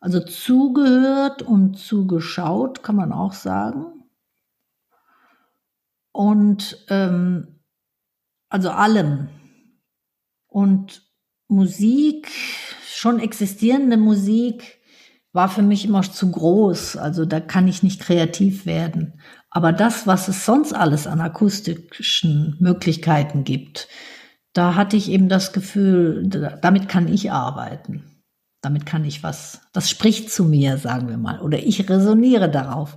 Also 0.01 0.19
zugehört 0.19 1.43
und 1.43 1.79
zugeschaut, 1.79 2.83
kann 2.83 2.97
man 2.97 3.13
auch 3.13 3.35
sagen. 3.35 4.03
Und 6.11 6.85
ähm, 6.89 7.61
also 8.49 8.71
allem, 8.71 9.29
und 10.53 11.03
Musik, 11.49 12.31
schon 12.87 13.19
existierende 13.19 13.97
Musik, 13.97 14.81
war 15.33 15.49
für 15.49 15.63
mich 15.63 15.85
immer 15.85 16.03
zu 16.03 16.31
groß. 16.31 16.97
Also 16.97 17.25
da 17.25 17.41
kann 17.41 17.69
ich 17.69 17.83
nicht 17.83 18.01
kreativ 18.01 18.67
werden. 18.67 19.21
Aber 19.51 19.73
das, 19.73 20.07
was 20.07 20.29
es 20.29 20.45
sonst 20.45 20.73
alles 20.73 21.07
an 21.07 21.21
akustischen 21.21 22.57
Möglichkeiten 22.61 23.45
gibt, 23.45 23.89
da 24.53 24.75
hatte 24.75 24.97
ich 24.97 25.11
eben 25.11 25.29
das 25.29 25.53
Gefühl, 25.53 26.29
damit 26.29 26.89
kann 26.89 27.09
ich 27.09 27.31
arbeiten. 27.31 28.05
Damit 28.61 28.87
kann 28.87 29.05
ich 29.05 29.23
was, 29.23 29.61
das 29.73 29.91
spricht 29.91 30.31
zu 30.31 30.45
mir, 30.45 30.77
sagen 30.77 31.09
wir 31.09 31.17
mal, 31.17 31.41
oder 31.41 31.59
ich 31.59 31.89
resoniere 31.89 32.51
darauf. 32.51 32.97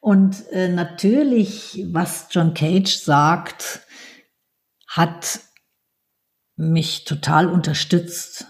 Und 0.00 0.46
äh, 0.50 0.68
natürlich, 0.68 1.86
was 1.90 2.28
John 2.30 2.54
Cage 2.54 2.94
sagt, 2.96 3.80
hat 4.88 5.40
mich 6.56 7.04
total 7.04 7.48
unterstützt 7.48 8.46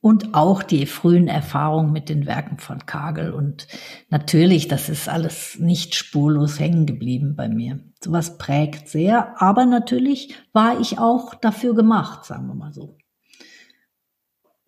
und 0.00 0.34
auch 0.34 0.62
die 0.62 0.86
frühen 0.86 1.26
Erfahrungen 1.26 1.92
mit 1.92 2.08
den 2.08 2.26
Werken 2.26 2.58
von 2.58 2.86
Kagel. 2.86 3.32
Und 3.32 3.66
natürlich, 4.08 4.68
das 4.68 4.88
ist 4.88 5.08
alles 5.08 5.58
nicht 5.58 5.94
spurlos 5.94 6.60
hängen 6.60 6.86
geblieben 6.86 7.34
bei 7.36 7.48
mir. 7.48 7.80
Sowas 8.02 8.38
prägt 8.38 8.88
sehr, 8.88 9.40
aber 9.40 9.66
natürlich 9.66 10.36
war 10.52 10.80
ich 10.80 10.98
auch 10.98 11.34
dafür 11.34 11.74
gemacht, 11.74 12.24
sagen 12.24 12.46
wir 12.46 12.54
mal 12.54 12.72
so. 12.72 12.96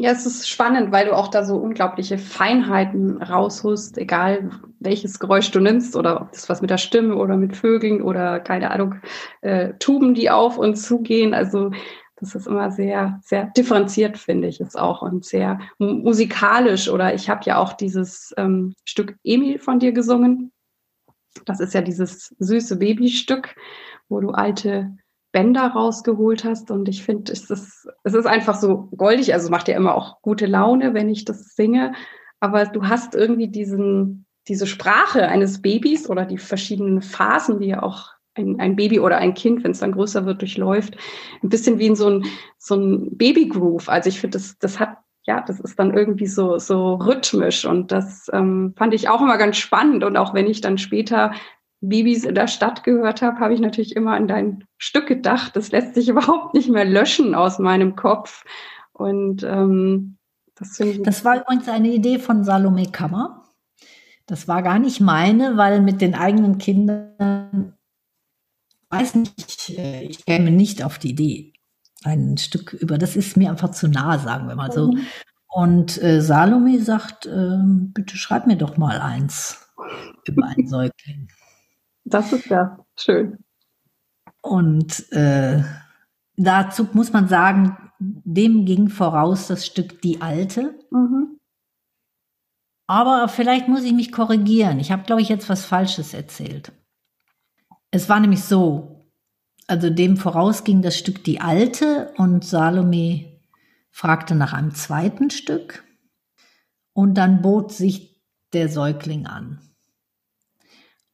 Ja, 0.00 0.12
es 0.12 0.26
ist 0.26 0.48
spannend, 0.48 0.92
weil 0.92 1.06
du 1.06 1.12
auch 1.12 1.26
da 1.26 1.44
so 1.44 1.56
unglaubliche 1.56 2.18
Feinheiten 2.18 3.20
rausholst, 3.20 3.98
egal 3.98 4.50
welches 4.78 5.18
Geräusch 5.18 5.50
du 5.50 5.58
nimmst 5.58 5.96
oder 5.96 6.20
ob 6.20 6.30
das 6.30 6.48
was 6.48 6.60
mit 6.60 6.70
der 6.70 6.78
Stimme 6.78 7.16
oder 7.16 7.36
mit 7.36 7.56
Vögeln 7.56 8.00
oder 8.00 8.38
keine 8.38 8.70
Ahnung, 8.70 8.94
äh, 9.40 9.74
Tuben, 9.80 10.14
die 10.14 10.30
auf 10.30 10.56
und 10.56 10.76
zugehen. 10.76 11.34
Also 11.34 11.72
das 12.20 12.34
ist 12.34 12.46
immer 12.46 12.70
sehr, 12.70 13.20
sehr 13.22 13.46
differenziert, 13.56 14.18
finde 14.18 14.48
ich 14.48 14.60
es 14.60 14.76
auch 14.76 15.02
und 15.02 15.24
sehr 15.24 15.60
musikalisch. 15.78 16.88
Oder 16.88 17.14
ich 17.14 17.30
habe 17.30 17.42
ja 17.44 17.58
auch 17.58 17.72
dieses 17.72 18.34
ähm, 18.36 18.74
Stück 18.84 19.16
Emil 19.24 19.58
von 19.58 19.78
dir 19.78 19.92
gesungen. 19.92 20.52
Das 21.44 21.60
ist 21.60 21.74
ja 21.74 21.80
dieses 21.80 22.34
süße 22.38 22.78
Babystück, 22.78 23.54
wo 24.08 24.20
du 24.20 24.30
alte 24.30 24.96
Bänder 25.32 25.68
rausgeholt 25.68 26.44
hast. 26.44 26.70
Und 26.70 26.88
ich 26.88 27.04
finde, 27.04 27.32
es 27.32 27.50
ist, 27.50 27.88
es 28.02 28.14
ist 28.14 28.26
einfach 28.26 28.56
so 28.56 28.88
goldig. 28.96 29.32
Also 29.32 29.50
macht 29.50 29.68
ja 29.68 29.76
immer 29.76 29.94
auch 29.94 30.20
gute 30.22 30.46
Laune, 30.46 30.94
wenn 30.94 31.08
ich 31.08 31.24
das 31.24 31.54
singe. 31.54 31.92
Aber 32.40 32.66
du 32.66 32.88
hast 32.88 33.14
irgendwie 33.14 33.48
diesen, 33.48 34.26
diese 34.48 34.66
Sprache 34.66 35.28
eines 35.28 35.62
Babys 35.62 36.08
oder 36.08 36.24
die 36.24 36.38
verschiedenen 36.38 37.02
Phasen, 37.02 37.60
die 37.60 37.68
ja 37.68 37.82
auch 37.82 38.17
ein, 38.34 38.60
ein 38.60 38.76
Baby 38.76 39.00
oder 39.00 39.18
ein 39.18 39.34
Kind, 39.34 39.64
wenn 39.64 39.72
es 39.72 39.80
dann 39.80 39.92
größer 39.92 40.26
wird, 40.26 40.40
durchläuft. 40.40 40.96
Ein 41.42 41.48
bisschen 41.48 41.78
wie 41.78 41.86
in 41.86 41.96
so 41.96 42.08
ein, 42.08 42.24
so 42.56 42.76
ein 42.76 43.16
Baby-Groove. 43.16 43.88
Also 43.88 44.08
ich 44.08 44.20
finde, 44.20 44.38
das, 44.38 44.58
das 44.58 44.78
hat, 44.78 44.98
ja, 45.24 45.40
das 45.40 45.60
ist 45.60 45.78
dann 45.78 45.94
irgendwie 45.94 46.26
so, 46.26 46.58
so 46.58 46.94
rhythmisch 46.94 47.64
und 47.64 47.92
das 47.92 48.30
ähm, 48.32 48.74
fand 48.76 48.94
ich 48.94 49.08
auch 49.08 49.20
immer 49.20 49.38
ganz 49.38 49.56
spannend. 49.56 50.04
Und 50.04 50.16
auch 50.16 50.34
wenn 50.34 50.46
ich 50.46 50.60
dann 50.60 50.78
später 50.78 51.32
Babys 51.80 52.24
in 52.24 52.34
der 52.34 52.48
Stadt 52.48 52.82
gehört 52.82 53.22
habe, 53.22 53.38
habe 53.38 53.54
ich 53.54 53.60
natürlich 53.60 53.94
immer 53.94 54.12
an 54.12 54.28
dein 54.28 54.64
Stück 54.78 55.06
gedacht. 55.06 55.54
Das 55.54 55.70
lässt 55.70 55.94
sich 55.94 56.08
überhaupt 56.08 56.54
nicht 56.54 56.68
mehr 56.68 56.84
löschen 56.84 57.34
aus 57.34 57.58
meinem 57.58 57.96
Kopf. 57.96 58.44
Und 58.92 59.42
ähm, 59.42 60.16
das. 60.54 60.80
Das 61.02 61.24
war 61.24 61.40
übrigens 61.40 61.68
eine 61.68 61.88
Idee 61.88 62.18
von 62.18 62.42
Salome 62.42 62.90
Kammer. 62.90 63.44
Das 64.26 64.48
war 64.48 64.62
gar 64.62 64.78
nicht 64.78 65.00
meine, 65.00 65.56
weil 65.56 65.80
mit 65.80 66.00
den 66.00 66.14
eigenen 66.14 66.58
Kindern 66.58 67.77
weiß 68.90 69.14
nicht, 69.16 69.70
äh, 69.78 70.02
ich 70.02 70.24
käme 70.24 70.50
nicht 70.50 70.82
auf 70.82 70.98
die 70.98 71.10
Idee, 71.10 71.52
ein 72.04 72.38
Stück 72.38 72.72
über, 72.72 72.98
das 72.98 73.16
ist 73.16 73.36
mir 73.36 73.50
einfach 73.50 73.70
zu 73.70 73.88
nah, 73.88 74.18
sagen 74.18 74.48
wir 74.48 74.56
mal 74.56 74.72
so. 74.72 74.92
Mhm. 74.92 75.06
Und 75.48 76.00
äh, 76.02 76.20
Salome 76.20 76.80
sagt, 76.80 77.26
äh, 77.26 77.58
bitte 77.62 78.16
schreib 78.16 78.46
mir 78.46 78.56
doch 78.56 78.76
mal 78.76 79.00
eins 79.00 79.68
über 80.26 80.46
einen 80.46 80.66
Säugling. 80.68 81.28
Das 82.04 82.32
ist 82.32 82.46
ja 82.46 82.78
schön. 82.96 83.38
Und 84.42 85.10
äh, 85.12 85.62
dazu 86.36 86.88
muss 86.92 87.12
man 87.12 87.28
sagen, 87.28 87.76
dem 87.98 88.64
ging 88.64 88.88
voraus 88.88 89.48
das 89.48 89.66
Stück 89.66 90.00
Die 90.02 90.22
Alte. 90.22 90.78
Mhm. 90.90 91.38
Aber 92.86 93.28
vielleicht 93.28 93.68
muss 93.68 93.82
ich 93.82 93.92
mich 93.92 94.12
korrigieren. 94.12 94.78
Ich 94.78 94.92
habe, 94.92 95.02
glaube 95.02 95.20
ich, 95.20 95.28
jetzt 95.28 95.48
was 95.48 95.66
Falsches 95.66 96.14
erzählt. 96.14 96.72
Es 97.90 98.08
war 98.08 98.20
nämlich 98.20 98.44
so, 98.44 99.10
also 99.66 99.90
dem 99.90 100.16
vorausging 100.16 100.82
das 100.82 100.96
Stück 100.96 101.24
Die 101.24 101.40
Alte 101.40 102.12
und 102.16 102.44
Salome 102.44 103.40
fragte 103.90 104.34
nach 104.34 104.52
einem 104.52 104.74
zweiten 104.74 105.30
Stück 105.30 105.84
und 106.92 107.14
dann 107.14 107.42
bot 107.42 107.72
sich 107.72 108.22
der 108.52 108.68
Säugling 108.68 109.26
an. 109.26 109.60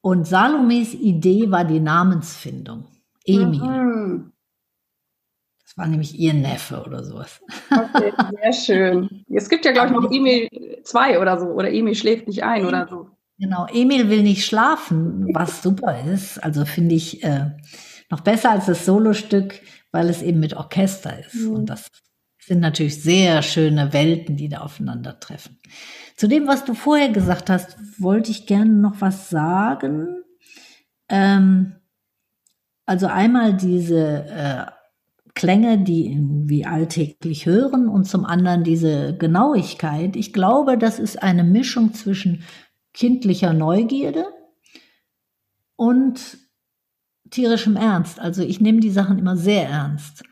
Und 0.01 0.27
Salomes 0.27 0.93
Idee 0.93 1.51
war 1.51 1.65
die 1.65 1.81
Namensfindung. 1.81 2.87
Emil. 3.25 3.61
Mhm. 3.61 4.33
Das 5.63 5.79
war 5.79 5.87
nämlich 5.87 6.19
ihr 6.19 6.35
Neffe 6.35 6.85
oder 6.87 7.03
sowas. 7.03 7.41
Okay, 7.71 8.13
sehr 8.43 8.53
schön. 8.53 9.25
Es 9.35 9.49
gibt 9.49 9.65
ja, 9.65 9.73
glaube 9.73 9.89
ich, 9.89 9.95
noch 9.95 10.11
Emil 10.13 10.49
2 10.85 11.19
oder 11.19 11.41
so, 11.41 11.47
oder 11.47 11.73
Emil 11.73 11.95
schläft 11.95 12.29
nicht 12.29 12.45
ein 12.45 12.67
oder 12.67 12.87
so. 12.87 13.11
Genau, 13.39 13.67
Emil 13.67 14.09
will 14.09 14.23
nicht 14.23 14.45
schlafen, 14.45 15.27
was 15.35 15.63
super 15.63 16.05
ist. 16.05 16.43
Also 16.43 16.65
finde 16.65 16.95
ich 16.95 17.25
äh, 17.25 17.51
noch 18.11 18.21
besser 18.21 18.53
als 18.53 18.67
das 18.67 18.85
Solostück, 18.85 19.61
weil 19.91 20.09
es 20.09 20.23
eben 20.23 20.41
mit 20.41 20.55
Orchester 20.55 21.19
ist. 21.19 21.35
Mhm. 21.35 21.51
Und 21.51 21.67
das 21.71 21.89
sind 22.41 22.61
natürlich 22.61 23.03
sehr 23.03 23.43
schöne 23.43 23.93
Welten, 23.93 24.37
die 24.37 24.49
da 24.49 24.59
aufeinandertreffen. 24.59 25.59
Zu 26.17 26.29
dem, 26.29 26.47
was 26.47 26.65
du 26.65 26.75
vorher 26.75 27.09
gesagt 27.09 27.51
hast, 27.51 27.77
wollte 27.99 28.31
ich 28.31 28.47
gerne 28.47 28.71
noch 28.71 29.01
was 29.01 29.31
sagen. 29.31 30.23
Ähm, 31.09 31.77
also 32.87 33.07
einmal 33.07 33.55
diese 33.55 34.27
äh, 34.27 34.67
Klänge, 35.35 35.79
die 35.79 36.17
wir 36.21 36.71
alltäglich 36.71 37.47
hören 37.47 37.89
und 37.89 38.05
zum 38.05 38.25
anderen 38.25 38.63
diese 38.63 39.17
Genauigkeit. 39.17 40.15
Ich 40.15 40.33
glaube, 40.33 40.79
das 40.79 41.01
ist 41.01 41.21
eine 41.23 41.43
Mischung 41.43 41.93
zwischen 41.95 42.45
kindlicher 42.95 43.53
Neugierde 43.53 44.25
und 45.77 46.39
tierischem 47.31 47.77
Ernst. 47.77 48.21
Also 48.21 48.43
ich 48.43 48.61
nehme 48.61 48.81
die 48.81 48.91
Sachen 48.91 49.19
immer 49.19 49.37
sehr 49.37 49.69
ernst 49.69 50.23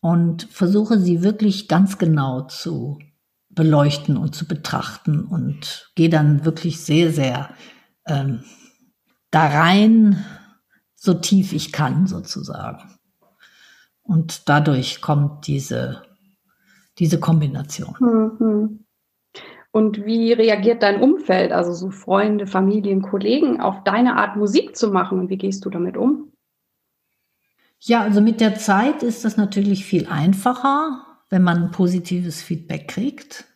und 0.00 0.44
versuche 0.44 0.98
sie 0.98 1.22
wirklich 1.22 1.68
ganz 1.68 1.98
genau 1.98 2.42
zu 2.42 2.98
beleuchten 3.50 4.16
und 4.16 4.34
zu 4.34 4.46
betrachten 4.46 5.24
und 5.24 5.90
gehe 5.94 6.08
dann 6.08 6.44
wirklich 6.44 6.80
sehr, 6.80 7.12
sehr 7.12 7.50
ähm, 8.06 8.44
da 9.30 9.46
rein, 9.46 10.24
so 10.94 11.14
tief 11.14 11.52
ich 11.52 11.72
kann 11.72 12.06
sozusagen. 12.06 12.98
Und 14.02 14.48
dadurch 14.48 15.00
kommt 15.00 15.46
diese, 15.46 16.02
diese 16.98 17.18
Kombination. 17.18 17.96
Mhm. 18.00 18.83
Und 19.74 20.04
wie 20.04 20.32
reagiert 20.32 20.84
dein 20.84 21.02
Umfeld, 21.02 21.50
also 21.50 21.72
so 21.72 21.90
Freunde, 21.90 22.46
Familien, 22.46 23.02
Kollegen, 23.02 23.60
auf 23.60 23.82
deine 23.82 24.14
Art 24.14 24.36
Musik 24.36 24.76
zu 24.76 24.92
machen 24.92 25.18
und 25.18 25.30
wie 25.30 25.36
gehst 25.36 25.64
du 25.64 25.70
damit 25.70 25.96
um? 25.96 26.30
Ja, 27.80 28.02
also 28.02 28.20
mit 28.20 28.40
der 28.40 28.54
Zeit 28.54 29.02
ist 29.02 29.24
das 29.24 29.36
natürlich 29.36 29.84
viel 29.84 30.06
einfacher, 30.06 31.04
wenn 31.28 31.42
man 31.42 31.72
positives 31.72 32.40
Feedback 32.40 32.86
kriegt. 32.86 33.46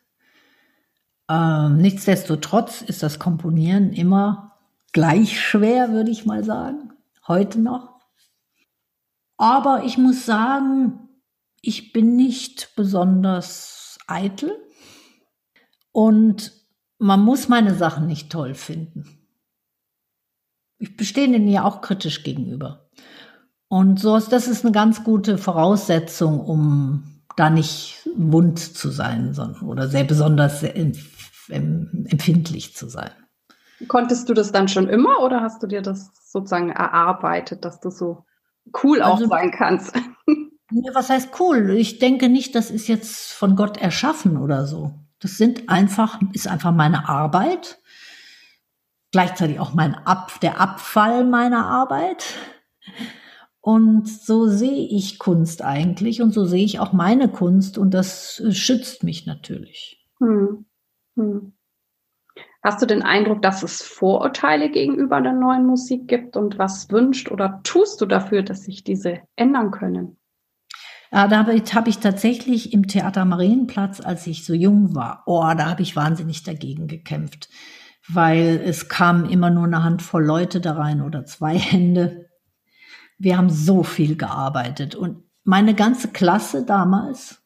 Ähm, 1.30 1.76
nichtsdestotrotz 1.76 2.82
ist 2.82 3.04
das 3.04 3.20
Komponieren 3.20 3.92
immer 3.92 4.56
gleich 4.92 5.40
schwer, 5.40 5.92
würde 5.92 6.10
ich 6.10 6.26
mal 6.26 6.42
sagen. 6.42 6.94
Heute 7.28 7.60
noch. 7.60 8.00
Aber 9.37 9.84
ich 9.84 9.98
muss 9.98 10.26
sagen, 10.26 11.10
ich 11.62 11.92
bin 11.92 12.16
nicht 12.16 12.72
besonders 12.75 13.98
eitel 14.08 14.50
und 15.98 16.52
man 16.98 17.18
muss 17.18 17.48
meine 17.48 17.74
Sachen 17.74 18.06
nicht 18.06 18.30
toll 18.30 18.54
finden. 18.54 19.18
Ich 20.78 20.96
bestehe 20.96 21.28
denen 21.28 21.48
ja 21.48 21.64
auch 21.64 21.80
kritisch 21.80 22.22
gegenüber. 22.22 22.88
Und 23.66 23.98
so 23.98 24.14
ist 24.14 24.30
das 24.30 24.46
ist 24.46 24.64
eine 24.64 24.70
ganz 24.70 25.02
gute 25.02 25.38
Voraussetzung, 25.38 26.38
um 26.38 27.24
da 27.36 27.50
nicht 27.50 28.08
wund 28.14 28.60
zu 28.60 28.90
sein 28.90 29.34
sondern, 29.34 29.62
oder 29.62 29.88
sehr 29.88 30.04
besonders 30.04 30.62
empfindlich 31.48 32.76
zu 32.76 32.88
sein. 32.88 33.10
Konntest 33.88 34.28
du 34.28 34.34
das 34.34 34.52
dann 34.52 34.68
schon 34.68 34.88
immer 34.88 35.18
oder 35.24 35.40
hast 35.40 35.64
du 35.64 35.66
dir 35.66 35.82
das 35.82 36.12
sozusagen 36.30 36.70
erarbeitet, 36.70 37.64
dass 37.64 37.80
du 37.80 37.90
so 37.90 38.24
cool 38.84 39.02
auch 39.02 39.16
also, 39.16 39.26
sein 39.26 39.50
kannst? 39.50 39.96
Was 40.94 41.10
heißt 41.10 41.30
cool? 41.40 41.70
Ich 41.70 41.98
denke 41.98 42.28
nicht, 42.28 42.54
das 42.54 42.70
ist 42.70 42.86
jetzt 42.86 43.32
von 43.32 43.56
Gott 43.56 43.78
erschaffen 43.78 44.36
oder 44.36 44.64
so. 44.64 44.94
Das 45.20 45.37
sind 45.37 45.68
einfach, 45.68 46.20
ist 46.32 46.48
einfach 46.48 46.72
meine 46.72 47.08
Arbeit. 47.08 47.80
Gleichzeitig 49.10 49.58
auch 49.58 49.75
mein 49.75 49.94
Ab, 49.94 50.38
der 50.42 50.60
Abfall 50.60 51.25
meiner 51.25 51.66
Arbeit. 51.66 52.34
Und 53.60 54.08
so 54.08 54.46
sehe 54.46 54.87
ich 54.88 55.18
Kunst 55.18 55.62
eigentlich 55.62 56.22
und 56.22 56.32
so 56.32 56.44
sehe 56.44 56.64
ich 56.64 56.78
auch 56.78 56.92
meine 56.92 57.28
Kunst 57.28 57.76
und 57.76 57.92
das 57.92 58.40
äh, 58.40 58.52
schützt 58.52 59.02
mich 59.02 59.26
natürlich. 59.26 60.06
Hm. 60.20 60.64
Hm. 61.16 61.52
Hast 62.62 62.82
du 62.82 62.87
den 62.87 63.02
Eindruck, 63.02 63.42
dass 63.42 63.62
es 63.62 63.82
Vorurteile 63.82 64.70
gegenüber 64.70 65.20
der 65.20 65.32
neuen 65.32 65.66
Musik 65.66 66.08
gibt 66.08 66.37
und 66.37 66.58
was 66.58 66.90
wünscht 66.90 67.30
oder 67.30 67.60
tust 67.62 68.00
du 68.00 68.06
dafür, 68.06 68.42
dass 68.42 68.64
sich 68.64 68.84
diese 68.84 69.20
ändern 69.37 69.70
können? 69.70 70.17
Ja, 71.10 71.26
da 71.26 71.38
habe 71.38 71.54
ich, 71.54 71.74
hab 71.74 71.88
ich 71.88 71.98
tatsächlich 71.98 72.72
im 72.72 72.86
Theater 72.86 73.24
Marienplatz, 73.24 74.00
als 74.00 74.26
ich 74.26 74.44
so 74.44 74.52
jung 74.52 74.94
war, 74.94 75.22
oh, 75.26 75.42
da 75.56 75.70
habe 75.70 75.82
ich 75.82 75.96
wahnsinnig 75.96 76.42
dagegen 76.42 76.86
gekämpft, 76.86 77.48
weil 78.08 78.60
es 78.64 78.88
kam 78.88 79.24
immer 79.24 79.50
nur 79.50 79.64
eine 79.64 79.82
Handvoll 79.82 80.24
Leute 80.24 80.60
da 80.60 80.74
rein 80.74 81.00
oder 81.00 81.24
zwei 81.24 81.56
Hände. 81.58 82.28
Wir 83.18 83.36
haben 83.36 83.50
so 83.50 83.82
viel 83.82 84.16
gearbeitet 84.16 84.94
und 84.94 85.24
meine 85.44 85.74
ganze 85.74 86.08
Klasse 86.08 86.64
damals 86.64 87.42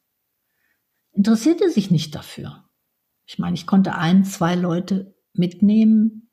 interessierte 1.13 1.71
sich 1.71 1.91
nicht 1.91 2.15
dafür. 2.15 2.65
Ich 3.27 3.39
meine, 3.39 3.55
ich 3.55 3.67
konnte 3.67 3.95
ein, 3.95 4.25
zwei 4.25 4.57
Leute 4.57 5.15
mitnehmen 5.35 6.29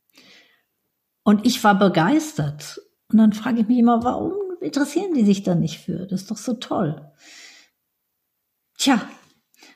und 1.24 1.46
ich 1.46 1.64
war 1.64 1.78
begeistert. 1.78 2.82
Und 3.12 3.20
dann 3.20 3.34
frage 3.34 3.62
ich 3.62 3.68
mich 3.68 3.78
immer, 3.78 4.04
warum 4.04 4.34
interessieren 4.62 5.14
die 5.14 5.26
sich 5.26 5.44
da 5.44 5.56
nicht 5.56 5.80
für? 5.80 6.06
Das 6.08 6.22
ist 6.22 6.32
doch 6.32 6.38
so 6.38 6.54
toll. 6.54 7.12
Tja, 8.78 9.02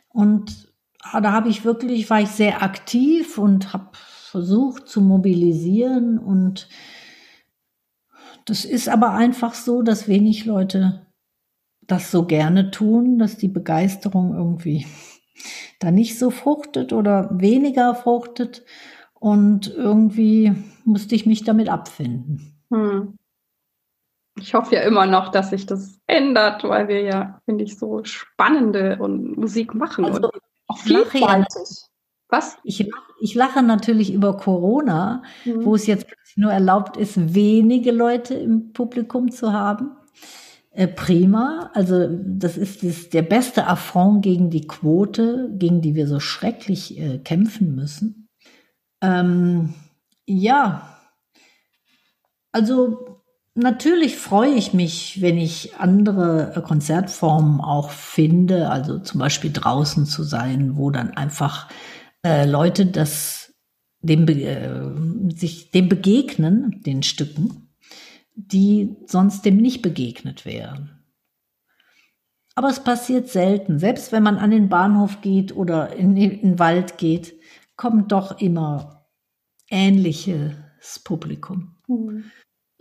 und 0.10 0.74
ah, 1.02 1.22
da 1.22 1.32
habe 1.32 1.50
ich 1.50 1.66
wirklich, 1.66 2.10
war 2.10 2.22
ich 2.22 2.30
sehr 2.30 2.64
aktiv 2.64 3.38
und 3.38 3.74
habe 3.74 3.90
versucht 3.94 4.88
zu 4.88 5.02
mobilisieren 5.02 6.18
und 6.18 6.68
das 8.46 8.66
ist 8.66 8.90
aber 8.90 9.12
einfach 9.12 9.54
so, 9.54 9.82
dass 9.82 10.08
wenig 10.08 10.46
Leute 10.46 11.06
das 11.82 12.12
so 12.12 12.26
gerne 12.26 12.72
tun, 12.72 13.20
dass 13.20 13.38
die 13.38 13.48
Begeisterung 13.48 14.36
irgendwie 14.36 14.86
da 15.80 15.92
nicht 15.92 16.18
so 16.18 16.30
fruchtet 16.30 16.94
oder 16.94 17.30
weniger 17.32 17.96
fruchtet. 17.96 18.64
Und 19.20 19.74
irgendwie 19.74 20.54
musste 20.84 21.16
ich 21.16 21.26
mich 21.26 21.44
damit 21.44 21.70
abfinden. 21.70 22.62
Hm. 22.70 23.18
Ich 24.40 24.54
hoffe 24.54 24.76
ja 24.76 24.82
immer 24.82 25.06
noch, 25.06 25.30
dass 25.30 25.52
sich 25.52 25.66
das 25.66 26.00
ändert, 26.08 26.64
weil 26.64 26.88
wir 26.88 27.02
ja, 27.02 27.40
finde 27.46 27.64
ich, 27.64 27.78
so 27.78 28.04
spannende 28.04 28.98
und 29.00 29.38
Musik 29.38 29.76
machen 29.76 30.06
also, 30.06 30.30
und 30.30 30.42
auch 30.68 30.78
vielfältig. 30.78 31.86
Was? 32.30 32.58
Ich, 32.64 32.90
ich 33.22 33.36
lache 33.36 33.62
natürlich 33.62 34.12
über 34.12 34.36
Corona, 34.38 35.22
mhm. 35.46 35.66
wo 35.66 35.76
es 35.76 35.86
jetzt 35.86 36.08
nur 36.36 36.52
erlaubt 36.52 36.98
ist, 36.98 37.36
wenige 37.36 37.92
Leute 37.92 38.34
im 38.34 38.74
Publikum 38.74 39.30
zu 39.30 39.54
haben. 39.54 39.92
Äh, 40.72 40.88
prima. 40.88 41.70
Also 41.76 42.08
das 42.10 42.58
ist, 42.58 42.84
das 42.84 43.10
der 43.10 43.22
beste 43.22 43.68
Affront 43.68 44.24
gegen 44.24 44.50
die 44.50 44.66
Quote, 44.66 45.52
gegen 45.54 45.82
die 45.82 45.94
wir 45.94 46.08
so 46.08 46.20
schrecklich 46.20 47.00
äh, 47.00 47.20
kämpfen 47.20 47.76
müssen. 47.76 48.28
Ähm, 49.02 49.76
ja, 50.26 50.98
also 52.52 53.13
natürlich 53.56 54.18
freue 54.18 54.54
ich 54.54 54.74
mich, 54.74 55.22
wenn 55.22 55.38
ich 55.38 55.76
andere 55.78 56.54
äh, 56.56 56.62
Konzertformen 56.62 57.62
auch 57.62 57.92
finde, 57.92 58.70
also 58.70 59.00
zum 59.00 59.20
Beispiel 59.20 59.52
draußen 59.52 60.06
zu 60.06 60.24
sein, 60.24 60.78
wo 60.78 60.90
dann 60.90 61.12
einfach 61.12 61.70
äh, 62.26 62.46
Leute 62.46 62.86
das 62.86 63.54
dem, 64.02 64.28
äh, 64.28 65.34
sich 65.36 65.72
dem 65.72 65.90
begegnen, 65.90 66.82
den 66.86 67.04
Stücken 67.04 67.64
die 68.36 68.96
sonst 69.06 69.46
dem 69.46 69.58
nicht 69.58 69.82
begegnet 69.82 70.46
wären. 70.46 71.04
Aber 72.56 72.70
es 72.70 72.84
passiert 72.84 73.30
selten. 73.30 73.80
Selbst 73.80 74.12
wenn 74.12 74.24
man 74.24 74.38
an 74.38 74.52
den 74.52 74.70
Bahnhof 74.70 75.22
geht 75.22 75.56
oder 75.56 75.96
in, 75.96 76.16
in 76.18 76.42
den 76.42 76.60
Wald 76.60 76.98
geht, 76.98 77.34
kommt 77.76 78.12
doch 78.12 78.40
immer 78.40 79.08
ähnliches 79.70 81.00
Publikum. 81.04 81.76
Mhm. 81.88 82.26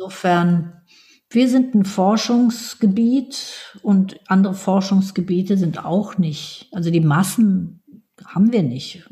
Insofern, 0.03 0.83
wir 1.31 1.49
sind 1.49 1.77
ein 1.77 1.85
Forschungsgebiet 1.85 3.79
und 3.83 4.19
andere 4.27 4.55
Forschungsgebiete 4.55 5.57
sind 5.57 5.85
auch 5.85 6.19
nicht. 6.19 6.69
Also 6.73 6.91
die 6.91 7.01
Massen 7.01 7.85
haben 8.27 8.51
wir 8.51 8.65
nicht. 8.65 9.09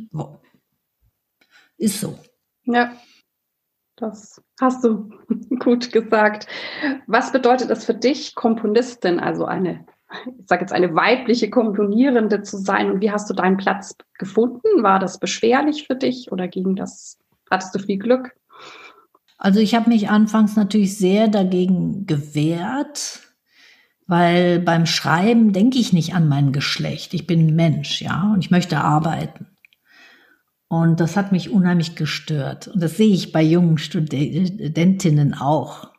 Ist 1.79 2.01
so. 2.01 2.19
Ja. 2.65 2.93
Das 3.95 4.43
hast 4.61 4.83
du 4.83 5.11
gut 5.61 5.93
gesagt. 5.93 6.49
Was 7.07 7.31
bedeutet 7.31 7.71
es 7.71 7.85
für 7.85 7.95
dich, 7.95 8.35
Komponistin, 8.35 9.21
also 9.21 9.45
eine, 9.45 9.87
ich 10.39 10.49
sage 10.49 10.63
jetzt 10.63 10.73
eine 10.73 10.93
weibliche 10.97 11.51
Komponierende 11.51 12.43
zu 12.43 12.57
sein? 12.57 12.91
Und 12.91 13.01
wie 13.01 13.13
hast 13.13 13.31
du 13.31 13.35
deinen 13.35 13.59
Platz 13.59 13.95
gefunden? 14.19 14.83
War 14.83 14.99
das 14.99 15.21
beschwerlich 15.21 15.87
für 15.87 15.95
dich 15.95 16.33
oder 16.33 16.49
ging 16.49 16.75
das? 16.75 17.17
Hattest 17.49 17.77
du 17.77 17.79
viel 17.79 17.99
Glück? 17.99 18.35
Also 19.41 19.59
ich 19.59 19.75
habe 19.75 19.89
mich 19.89 20.11
anfangs 20.11 20.55
natürlich 20.55 20.99
sehr 20.99 21.27
dagegen 21.27 22.07
gewehrt, 22.07 23.21
weil 24.07 24.61
beim 24.61 24.85
Schreiben 24.85 25.55
denke 25.55 25.79
ich 25.79 25.95
nicht 25.95 26.15
an 26.15 26.29
mein 26.29 26.53
Geschlecht. 26.53 27.15
Ich 27.15 27.27
bin 27.27 27.47
ein 27.47 27.57
Mensch, 27.57 28.03
ja, 28.03 28.33
und 28.35 28.45
ich 28.45 28.51
möchte 28.51 28.79
arbeiten. 28.79 29.47
Und 30.69 31.01
das 31.01 31.17
hat 31.17 31.33
mich 31.33 31.49
unheimlich 31.49 31.97
gestört. 31.97 32.69
Und 32.69 32.83
das 32.83 32.99
sehe 32.99 33.15
ich 33.15 33.33
bei 33.33 33.43
jungen 33.43 33.79
Studentinnen 33.79 35.33
auch. 35.33 35.91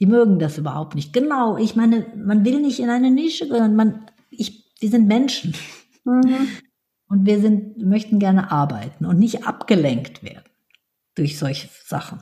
Die 0.00 0.06
mögen 0.06 0.38
das 0.38 0.56
überhaupt 0.56 0.94
nicht. 0.94 1.12
Genau, 1.12 1.58
ich 1.58 1.76
meine, 1.76 2.06
man 2.16 2.46
will 2.46 2.62
nicht 2.62 2.80
in 2.80 2.88
eine 2.88 3.10
Nische 3.10 3.46
gehören. 3.46 3.76
Man, 3.76 4.10
ich, 4.30 4.72
wir 4.80 4.88
sind 4.88 5.06
Menschen. 5.06 5.54
Mhm. 6.04 6.48
Und 7.08 7.26
wir 7.26 7.40
sind, 7.40 7.76
möchten 7.76 8.18
gerne 8.18 8.50
arbeiten 8.50 9.04
und 9.04 9.18
nicht 9.18 9.46
abgelenkt 9.46 10.22
werden 10.22 10.48
durch 11.14 11.38
solche 11.38 11.68
Sachen. 11.84 12.20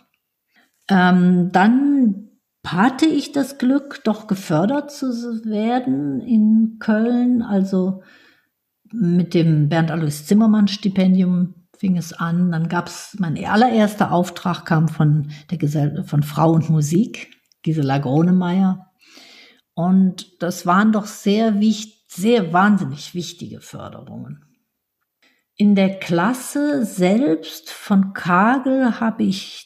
Ähm, 0.88 1.50
dann 1.52 2.28
hatte 2.66 3.06
ich 3.06 3.32
das 3.32 3.58
Glück, 3.58 4.02
doch 4.04 4.26
gefördert 4.26 4.90
zu 4.90 5.06
werden 5.44 6.20
in 6.20 6.78
Köln. 6.78 7.42
Also 7.42 8.02
mit 8.92 9.34
dem 9.34 9.68
Bernd 9.68 9.90
Alois 9.90 10.24
Zimmermann 10.24 10.68
Stipendium 10.68 11.54
fing 11.76 11.96
es 11.96 12.12
an. 12.12 12.52
Dann 12.52 12.68
gab 12.68 12.88
es, 12.88 13.16
mein 13.18 13.42
allererster 13.44 14.12
Auftrag 14.12 14.64
kam 14.64 14.88
von 14.88 15.30
der 15.50 15.58
Gesell 15.58 16.04
von 16.04 16.22
Frau 16.22 16.52
und 16.52 16.70
Musik, 16.70 17.30
Gisela 17.62 17.98
Gronemeyer. 17.98 18.90
Und 19.74 20.42
das 20.42 20.66
waren 20.66 20.92
doch 20.92 21.06
sehr 21.06 21.60
wichtig, 21.60 21.96
sehr 22.08 22.52
wahnsinnig 22.52 23.14
wichtige 23.14 23.60
Förderungen. 23.60 24.44
In 25.54 25.74
der 25.74 25.98
Klasse 25.98 26.84
selbst 26.84 27.70
von 27.70 28.12
Kagel 28.12 29.00
habe 29.00 29.24
ich, 29.24 29.65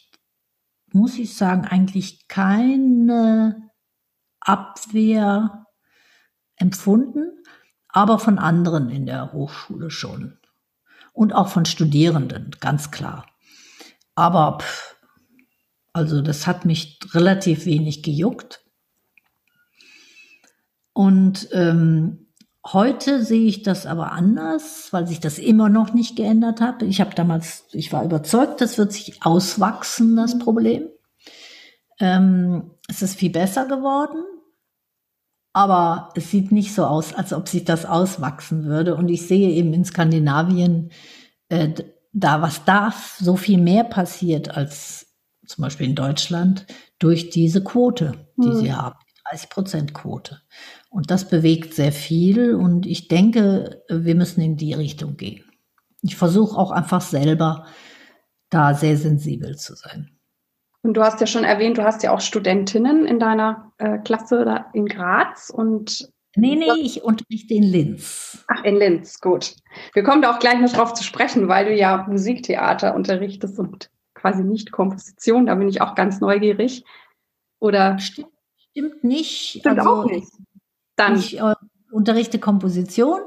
muss 0.94 1.18
ich 1.18 1.34
sagen, 1.34 1.64
eigentlich 1.64 2.28
keine 2.28 3.70
Abwehr 4.40 5.66
empfunden, 6.56 7.42
aber 7.88 8.18
von 8.18 8.38
anderen 8.38 8.90
in 8.90 9.06
der 9.06 9.32
Hochschule 9.32 9.90
schon. 9.90 10.38
Und 11.12 11.32
auch 11.34 11.48
von 11.48 11.64
Studierenden, 11.64 12.56
ganz 12.60 12.90
klar. 12.90 13.26
Aber 14.14 14.58
pff, 14.60 14.96
also 15.92 16.22
das 16.22 16.46
hat 16.46 16.64
mich 16.64 16.98
relativ 17.12 17.66
wenig 17.66 18.02
gejuckt. 18.02 18.64
Und 20.92 21.48
ähm, 21.52 22.19
heute 22.66 23.24
sehe 23.24 23.46
ich 23.46 23.62
das 23.62 23.86
aber 23.86 24.12
anders, 24.12 24.88
weil 24.92 25.06
sich 25.06 25.20
das 25.20 25.38
immer 25.38 25.68
noch 25.68 25.94
nicht 25.94 26.16
geändert 26.16 26.60
hat. 26.60 26.82
Ich 26.82 27.00
habe 27.00 27.14
damals, 27.14 27.64
ich 27.72 27.92
war 27.92 28.04
überzeugt, 28.04 28.60
das 28.60 28.78
wird 28.78 28.92
sich 28.92 29.22
auswachsen, 29.22 30.16
das 30.16 30.38
Problem. 30.38 30.88
Ähm, 31.98 32.70
es 32.88 33.02
ist 33.02 33.16
viel 33.16 33.30
besser 33.30 33.66
geworden, 33.66 34.22
aber 35.52 36.10
es 36.14 36.30
sieht 36.30 36.52
nicht 36.52 36.74
so 36.74 36.84
aus, 36.84 37.14
als 37.14 37.32
ob 37.32 37.48
sich 37.48 37.64
das 37.64 37.86
auswachsen 37.86 38.64
würde. 38.64 38.94
Und 38.94 39.08
ich 39.08 39.26
sehe 39.26 39.50
eben 39.50 39.72
in 39.72 39.84
Skandinavien, 39.84 40.90
äh, 41.48 41.70
da 42.12 42.42
was 42.42 42.64
da 42.64 42.92
so 43.18 43.36
viel 43.36 43.58
mehr 43.58 43.84
passiert 43.84 44.56
als 44.56 45.06
zum 45.46 45.62
Beispiel 45.62 45.86
in 45.86 45.94
Deutschland 45.94 46.66
durch 46.98 47.30
diese 47.30 47.62
Quote, 47.64 48.26
die 48.36 48.48
hm. 48.48 48.56
sie 48.56 48.72
haben, 48.72 48.96
30 49.30 49.50
Prozent 49.50 49.94
Quote. 49.94 50.40
Und 50.90 51.10
das 51.10 51.28
bewegt 51.28 51.72
sehr 51.72 51.92
viel 51.92 52.54
und 52.54 52.84
ich 52.84 53.06
denke, 53.06 53.82
wir 53.88 54.16
müssen 54.16 54.40
in 54.40 54.56
die 54.56 54.74
Richtung 54.74 55.16
gehen. 55.16 55.44
Ich 56.02 56.16
versuche 56.16 56.58
auch 56.58 56.72
einfach 56.72 57.00
selber 57.00 57.64
da 58.50 58.74
sehr 58.74 58.96
sensibel 58.96 59.56
zu 59.56 59.76
sein. 59.76 60.10
Und 60.82 60.94
du 60.94 61.02
hast 61.02 61.20
ja 61.20 61.26
schon 61.26 61.44
erwähnt, 61.44 61.78
du 61.78 61.84
hast 61.84 62.02
ja 62.02 62.12
auch 62.12 62.20
Studentinnen 62.20 63.06
in 63.06 63.20
deiner 63.20 63.72
äh, 63.78 63.98
Klasse 63.98 64.64
in 64.72 64.86
Graz 64.86 65.50
und 65.50 66.10
Nee, 66.36 66.54
nee, 66.54 66.80
ich 66.80 67.02
unterrichte 67.02 67.54
in 67.54 67.64
Linz. 67.64 68.44
Ach, 68.46 68.62
in 68.62 68.76
Linz, 68.76 69.20
gut. 69.20 69.56
Wir 69.94 70.04
kommen 70.04 70.22
da 70.22 70.32
auch 70.32 70.38
gleich 70.38 70.60
noch 70.60 70.72
drauf 70.72 70.94
zu 70.94 71.02
sprechen, 71.02 71.48
weil 71.48 71.66
du 71.66 71.74
ja 71.74 72.06
Musiktheater 72.08 72.94
unterrichtest 72.94 73.58
und 73.58 73.90
quasi 74.14 74.44
nicht 74.44 74.70
Komposition. 74.70 75.46
Da 75.46 75.56
bin 75.56 75.68
ich 75.68 75.80
auch 75.80 75.96
ganz 75.96 76.20
neugierig. 76.20 76.84
Oder? 77.58 77.98
Stimmt, 77.98 78.30
stimmt 78.70 79.02
nicht. 79.02 79.58
Stimmt 79.58 79.80
also, 79.80 79.90
auch 79.90 80.04
nicht. 80.04 80.28
Dann. 81.00 81.16
Ich 81.16 81.38
äh, 81.38 81.54
unterrichte 81.90 82.38
Komposition. 82.38 83.20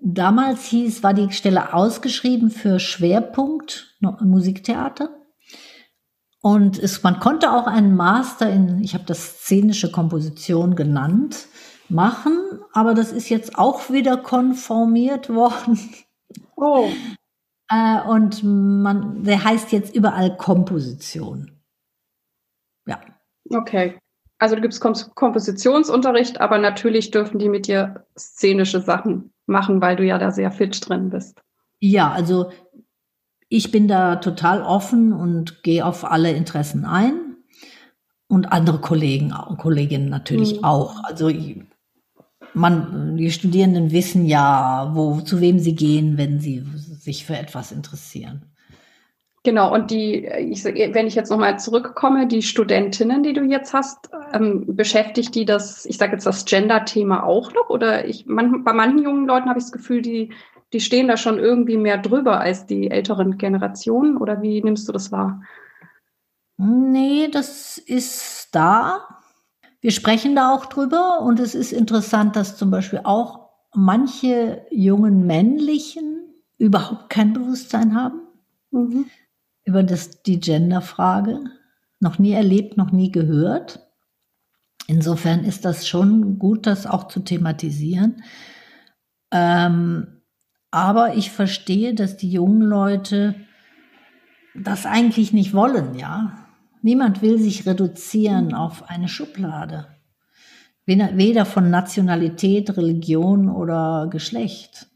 Damals 0.00 0.66
hieß, 0.66 1.02
war 1.02 1.14
die 1.14 1.32
Stelle 1.32 1.72
ausgeschrieben 1.72 2.50
für 2.50 2.78
Schwerpunkt 2.78 3.96
Musiktheater. 4.00 5.10
Und 6.42 6.78
es, 6.78 7.02
man 7.02 7.20
konnte 7.20 7.52
auch 7.52 7.66
einen 7.66 7.96
Master 7.96 8.50
in, 8.50 8.82
ich 8.82 8.92
habe 8.92 9.04
das 9.04 9.38
szenische 9.38 9.90
Komposition 9.90 10.76
genannt, 10.76 11.46
machen, 11.88 12.38
aber 12.72 12.92
das 12.92 13.12
ist 13.12 13.30
jetzt 13.30 13.56
auch 13.56 13.90
wieder 13.90 14.18
konformiert 14.18 15.30
worden. 15.34 15.78
Oh. 16.56 16.90
Äh, 17.70 18.02
und 18.02 18.42
man, 18.42 19.24
der 19.24 19.42
heißt 19.42 19.72
jetzt 19.72 19.94
überall 19.94 20.36
Komposition. 20.36 21.62
Ja. 22.86 23.00
Okay. 23.50 23.98
Also 24.38 24.56
du 24.56 24.62
gibst 24.62 24.80
Kompositionsunterricht, 24.80 26.40
aber 26.40 26.58
natürlich 26.58 27.10
dürfen 27.10 27.38
die 27.38 27.48
mit 27.48 27.66
dir 27.66 28.04
szenische 28.18 28.80
Sachen 28.80 29.32
machen, 29.46 29.80
weil 29.80 29.96
du 29.96 30.04
ja 30.04 30.18
da 30.18 30.30
sehr 30.30 30.50
fit 30.50 30.88
drin 30.88 31.10
bist. 31.10 31.40
Ja, 31.80 32.10
also 32.10 32.50
ich 33.48 33.70
bin 33.70 33.88
da 33.88 34.16
total 34.16 34.62
offen 34.62 35.12
und 35.12 35.62
gehe 35.62 35.84
auf 35.84 36.04
alle 36.04 36.32
Interessen 36.32 36.84
ein. 36.84 37.20
Und 38.26 38.46
andere 38.46 38.80
Kollegen 38.80 39.32
und 39.32 39.58
Kolleginnen 39.58 40.08
natürlich 40.08 40.56
mhm. 40.56 40.64
auch. 40.64 41.04
Also 41.04 41.30
man, 42.54 43.16
die 43.16 43.30
Studierenden 43.30 43.92
wissen 43.92 44.24
ja, 44.26 44.90
wo, 44.94 45.20
zu 45.20 45.40
wem 45.40 45.58
sie 45.58 45.74
gehen, 45.74 46.16
wenn 46.16 46.40
sie 46.40 46.64
sich 46.74 47.26
für 47.26 47.36
etwas 47.36 47.70
interessieren. 47.70 48.53
Genau, 49.44 49.72
und 49.74 49.90
die, 49.90 50.24
ich, 50.24 50.64
wenn 50.64 51.06
ich 51.06 51.14
jetzt 51.14 51.30
nochmal 51.30 51.58
zurückkomme, 51.58 52.26
die 52.26 52.42
Studentinnen, 52.42 53.22
die 53.22 53.34
du 53.34 53.42
jetzt 53.42 53.74
hast, 53.74 54.10
ähm, 54.32 54.64
beschäftigt 54.74 55.34
die 55.34 55.44
das, 55.44 55.84
ich 55.84 55.98
sage 55.98 56.12
jetzt 56.12 56.26
das 56.26 56.46
Gender-Thema 56.46 57.24
auch 57.24 57.52
noch? 57.52 57.68
Oder 57.68 58.06
ich, 58.06 58.24
man, 58.26 58.64
bei 58.64 58.72
manchen 58.72 59.02
jungen 59.02 59.26
Leuten 59.26 59.48
habe 59.48 59.58
ich 59.58 59.66
das 59.66 59.72
Gefühl, 59.72 60.00
die 60.00 60.32
die 60.74 60.80
stehen 60.80 61.06
da 61.06 61.16
schon 61.16 61.38
irgendwie 61.38 61.76
mehr 61.76 61.98
drüber 61.98 62.40
als 62.40 62.66
die 62.66 62.90
älteren 62.90 63.38
Generationen? 63.38 64.16
Oder 64.16 64.42
wie 64.42 64.60
nimmst 64.60 64.88
du 64.88 64.92
das 64.92 65.12
wahr? 65.12 65.40
Nee, 66.56 67.28
das 67.28 67.78
ist 67.78 68.48
da. 68.50 69.06
Wir 69.80 69.92
sprechen 69.92 70.34
da 70.34 70.52
auch 70.52 70.66
drüber 70.66 71.20
und 71.20 71.38
es 71.38 71.54
ist 71.54 71.72
interessant, 71.72 72.34
dass 72.34 72.56
zum 72.56 72.72
Beispiel 72.72 73.00
auch 73.04 73.50
manche 73.72 74.66
jungen 74.70 75.26
männlichen 75.26 76.34
überhaupt 76.58 77.08
kein 77.08 77.32
Bewusstsein 77.32 77.94
haben 77.94 78.22
mhm. 78.72 79.06
Über 79.64 79.82
das, 79.82 80.22
die 80.22 80.40
Genderfrage. 80.40 81.40
Noch 82.00 82.18
nie 82.18 82.32
erlebt, 82.32 82.76
noch 82.76 82.92
nie 82.92 83.10
gehört. 83.10 83.80
Insofern 84.86 85.44
ist 85.44 85.64
das 85.64 85.88
schon 85.88 86.38
gut, 86.38 86.66
das 86.66 86.86
auch 86.86 87.08
zu 87.08 87.20
thematisieren. 87.20 88.22
Ähm, 89.30 90.20
aber 90.70 91.14
ich 91.14 91.30
verstehe, 91.30 91.94
dass 91.94 92.16
die 92.16 92.30
jungen 92.30 92.60
Leute 92.60 93.34
das 94.54 94.86
eigentlich 94.86 95.32
nicht 95.32 95.54
wollen, 95.54 95.94
ja. 95.94 96.48
Niemand 96.82 97.22
will 97.22 97.38
sich 97.38 97.66
reduzieren 97.66 98.52
auf 98.52 98.90
eine 98.90 99.08
Schublade. 99.08 99.86
Weder 100.84 101.46
von 101.46 101.70
Nationalität, 101.70 102.76
Religion 102.76 103.48
oder 103.48 104.08
Geschlecht. 104.10 104.88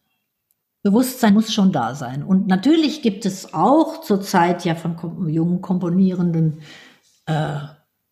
Bewusstsein 0.83 1.35
muss 1.35 1.53
schon 1.53 1.73
da 1.73 1.95
sein. 1.95 2.23
Und 2.23 2.47
natürlich 2.47 3.03
gibt 3.03 3.27
es 3.27 3.53
auch 3.53 4.01
zurzeit 4.01 4.65
ja 4.65 4.75
von 4.75 5.29
jungen 5.29 5.61
Komponierenden 5.61 6.61
äh, 7.27 7.59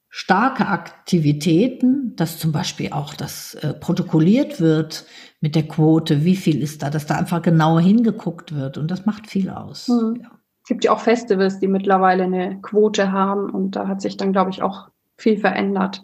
starke 0.08 0.66
Aktivitäten, 0.66 2.16
dass 2.16 2.38
zum 2.38 2.50
Beispiel 2.50 2.92
auch 2.92 3.14
das 3.14 3.54
äh, 3.56 3.74
protokolliert 3.74 4.60
wird 4.60 5.04
mit 5.40 5.54
der 5.54 5.68
Quote, 5.68 6.24
wie 6.24 6.36
viel 6.36 6.62
ist 6.62 6.82
da, 6.82 6.90
dass 6.90 7.06
da 7.06 7.16
einfach 7.16 7.42
genauer 7.42 7.80
hingeguckt 7.80 8.54
wird 8.54 8.78
und 8.78 8.90
das 8.90 9.04
macht 9.06 9.26
viel 9.26 9.50
aus. 9.50 9.88
Mhm. 9.88 10.20
Ja. 10.22 10.30
Es 10.62 10.68
gibt 10.68 10.84
ja 10.84 10.92
auch 10.92 11.00
Festivals, 11.00 11.60
die 11.60 11.68
mittlerweile 11.68 12.24
eine 12.24 12.60
Quote 12.60 13.12
haben 13.12 13.50
und 13.50 13.76
da 13.76 13.86
hat 13.86 14.00
sich 14.00 14.16
dann, 14.16 14.32
glaube 14.32 14.50
ich, 14.50 14.62
auch 14.62 14.88
viel 15.16 15.36
verändert. 15.38 16.02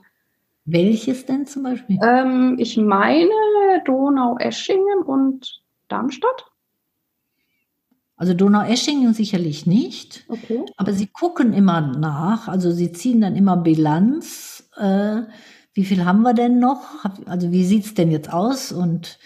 Welches 0.64 1.26
denn 1.26 1.46
zum 1.46 1.64
Beispiel? 1.64 1.98
Ähm, 2.04 2.56
ich 2.58 2.76
meine 2.76 3.32
Donau-Eschingen 3.84 5.02
und 5.04 5.62
Darmstadt. 5.88 6.51
Also 8.22 8.34
Donau-Eschingen 8.34 9.14
sicherlich 9.14 9.66
nicht, 9.66 10.24
okay. 10.28 10.64
aber 10.76 10.92
sie 10.92 11.08
gucken 11.08 11.52
immer 11.52 11.80
nach, 11.80 12.46
also 12.46 12.70
sie 12.70 12.92
ziehen 12.92 13.20
dann 13.20 13.34
immer 13.34 13.56
Bilanz. 13.56 14.70
Äh, 14.76 15.22
wie 15.74 15.84
viel 15.84 16.04
haben 16.04 16.22
wir 16.22 16.32
denn 16.32 16.60
noch? 16.60 17.04
Also 17.26 17.50
wie 17.50 17.64
sieht 17.64 17.84
es 17.84 17.94
denn 17.94 18.12
jetzt 18.12 18.32
aus? 18.32 18.70
Und 18.70 19.18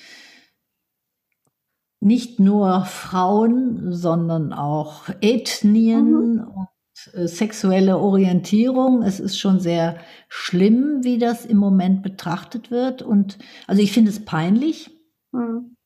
nicht 2.00 2.40
nur 2.40 2.86
Frauen, 2.86 3.92
sondern 3.92 4.54
auch 4.54 5.10
Ethnien 5.20 6.12
mhm. 6.12 6.48
und 6.48 6.68
äh, 7.12 7.28
sexuelle 7.28 7.98
Orientierung. 7.98 9.02
Es 9.02 9.20
ist 9.20 9.38
schon 9.38 9.60
sehr 9.60 9.98
schlimm, 10.30 11.00
wie 11.02 11.18
das 11.18 11.44
im 11.44 11.58
Moment 11.58 12.02
betrachtet 12.02 12.70
wird. 12.70 13.02
Und 13.02 13.36
also 13.66 13.82
ich 13.82 13.92
finde 13.92 14.10
es 14.10 14.24
peinlich. 14.24 14.90
Mhm. 15.32 15.76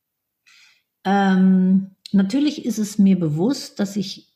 Ähm, 1.03 1.95
Natürlich 2.11 2.65
ist 2.65 2.77
es 2.77 2.97
mir 2.97 3.19
bewusst, 3.19 3.79
dass 3.79 3.95
ich 3.95 4.31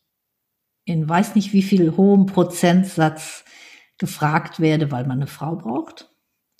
in 0.85 1.07
weiß 1.07 1.35
nicht 1.35 1.51
wie 1.53 1.63
viel 1.63 1.97
hohem 1.97 2.27
Prozentsatz 2.27 3.43
gefragt 3.97 4.59
werde, 4.59 4.91
weil 4.91 5.05
man 5.05 5.19
eine 5.19 5.27
Frau 5.27 5.55
braucht, 5.55 6.09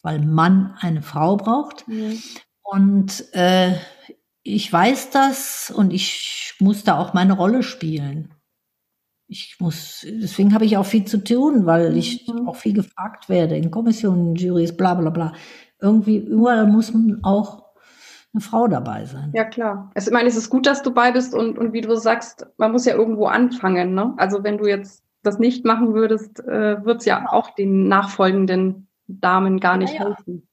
weil 0.01 0.19
man 0.19 0.75
eine 0.79 1.01
Frau 1.01 1.37
braucht. 1.37 1.87
Mhm. 1.87 2.21
Und 2.63 3.33
äh, 3.33 3.75
ich 4.41 4.71
weiß 4.71 5.11
das 5.11 5.71
und 5.75 5.93
ich 5.93 6.55
muss 6.59 6.83
da 6.83 6.97
auch 6.97 7.13
meine 7.13 7.33
Rolle 7.33 7.63
spielen. 7.63 8.33
Ich 9.27 9.57
muss, 9.59 10.05
deswegen 10.07 10.53
habe 10.53 10.65
ich 10.65 10.77
auch 10.77 10.85
viel 10.85 11.05
zu 11.05 11.23
tun, 11.23 11.65
weil 11.65 11.97
ich 11.97 12.27
mhm. 12.27 12.47
auch 12.47 12.55
viel 12.55 12.73
gefragt 12.73 13.29
werde 13.29 13.57
in 13.57 13.71
Kommissionen, 13.71 14.35
Juries, 14.35 14.75
bla 14.75 14.93
bla 14.93 15.09
bla. 15.09 15.33
Irgendwie 15.79 16.17
überall 16.17 16.67
muss 16.67 16.93
man 16.93 17.23
auch 17.23 17.64
eine 18.35 18.41
Frau 18.41 18.67
dabei 18.67 19.05
sein. 19.05 19.31
Ja, 19.33 19.45
klar. 19.45 19.91
Also, 19.95 20.09
ich 20.09 20.13
meine, 20.13 20.27
es 20.27 20.35
ist 20.35 20.49
gut, 20.49 20.65
dass 20.65 20.83
du 20.83 20.93
bei 20.93 21.11
bist 21.11 21.33
und, 21.33 21.57
und 21.57 21.71
wie 21.71 21.81
du 21.81 21.95
sagst, 21.95 22.45
man 22.57 22.71
muss 22.71 22.85
ja 22.85 22.93
irgendwo 22.93 23.27
anfangen. 23.27 23.93
Ne? 23.93 24.13
Also 24.17 24.43
wenn 24.43 24.57
du 24.57 24.67
jetzt 24.67 25.03
das 25.23 25.39
nicht 25.39 25.65
machen 25.65 25.93
würdest, 25.93 26.39
äh, 26.41 26.83
wird 26.83 26.99
es 26.99 27.05
ja 27.05 27.31
auch 27.31 27.55
den 27.55 27.87
nachfolgenden 27.87 28.87
Damen 29.07 29.59
gar 29.59 29.77
nicht 29.77 29.93
ja, 29.93 30.01
ja. 30.01 30.05
helfen. 30.07 30.47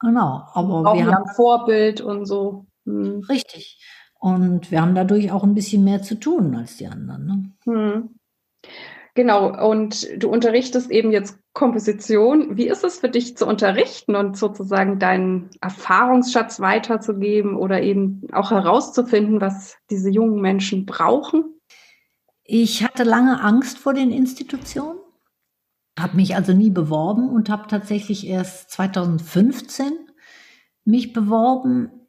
Genau, 0.00 0.44
aber 0.52 0.94
wir 0.94 1.06
haben 1.06 1.24
ein 1.24 1.34
Vorbild 1.34 2.00
und 2.00 2.26
so. 2.26 2.66
Hm. 2.84 3.24
Richtig. 3.28 3.80
Und 4.18 4.70
wir 4.70 4.82
haben 4.82 4.94
dadurch 4.94 5.32
auch 5.32 5.42
ein 5.42 5.54
bisschen 5.54 5.84
mehr 5.84 6.02
zu 6.02 6.16
tun 6.16 6.54
als 6.54 6.76
die 6.76 6.86
anderen. 6.86 7.26
Ne? 7.26 7.50
Hm. 7.64 8.10
Genau, 9.14 9.68
und 9.70 10.22
du 10.22 10.28
unterrichtest 10.28 10.90
eben 10.90 11.12
jetzt 11.12 11.38
Komposition. 11.52 12.56
Wie 12.56 12.68
ist 12.68 12.82
es 12.82 13.00
für 13.00 13.10
dich 13.10 13.36
zu 13.36 13.46
unterrichten 13.46 14.16
und 14.16 14.36
sozusagen 14.36 14.98
deinen 14.98 15.50
Erfahrungsschatz 15.60 16.60
weiterzugeben 16.60 17.56
oder 17.56 17.82
eben 17.82 18.22
auch 18.32 18.50
herauszufinden, 18.50 19.40
was 19.40 19.76
diese 19.90 20.08
jungen 20.08 20.40
Menschen 20.40 20.86
brauchen? 20.86 21.60
Ich 22.44 22.82
hatte 22.82 23.04
lange 23.04 23.40
Angst 23.42 23.78
vor 23.78 23.92
den 23.92 24.10
Institutionen, 24.10 24.98
habe 25.98 26.16
mich 26.16 26.34
also 26.34 26.52
nie 26.52 26.70
beworben 26.70 27.28
und 27.28 27.50
habe 27.50 27.68
tatsächlich 27.68 28.26
erst 28.26 28.70
2015 28.70 29.92
mich 30.84 31.12
beworben 31.12 32.01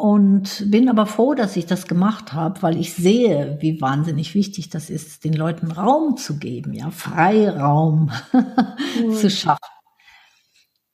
und 0.00 0.70
bin 0.70 0.88
aber 0.88 1.04
froh, 1.04 1.34
dass 1.34 1.56
ich 1.56 1.66
das 1.66 1.86
gemacht 1.86 2.32
habe, 2.32 2.62
weil 2.62 2.80
ich 2.80 2.94
sehe, 2.94 3.58
wie 3.60 3.82
wahnsinnig 3.82 4.34
wichtig 4.34 4.70
das 4.70 4.88
ist, 4.88 5.24
den 5.24 5.34
Leuten 5.34 5.70
Raum 5.70 6.16
zu 6.16 6.38
geben, 6.38 6.72
ja, 6.72 6.90
Freiraum 6.90 8.10
mhm. 8.32 9.12
zu 9.14 9.28
schaffen. 9.28 9.60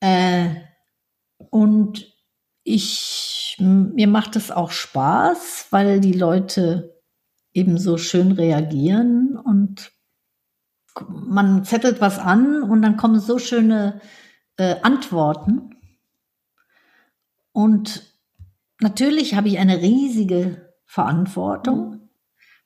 Äh, 0.01 0.57
und 1.51 2.12
ich, 2.64 3.57
mir 3.61 4.09
macht 4.09 4.35
es 4.35 4.51
auch 4.51 4.73
Spaß, 4.73 5.69
weil 5.71 6.01
die 6.01 6.14
Leute 6.14 7.01
eben 7.55 7.79
so 7.79 7.99
schön 7.99 8.33
reagieren 8.33 9.38
und 9.38 9.92
man 11.09 11.62
zettelt 11.62 12.01
was 12.01 12.19
an 12.19 12.64
und 12.64 12.83
dann 12.83 12.97
kommen 12.97 13.21
so 13.21 13.38
schöne 13.38 14.01
äh, 14.57 14.81
Antworten. 14.83 15.77
Und 17.53 18.15
Natürlich 18.81 19.35
habe 19.35 19.49
ich 19.49 19.59
eine 19.59 19.81
riesige 19.81 20.75
Verantwortung, 20.85 21.91
mhm. 21.91 22.09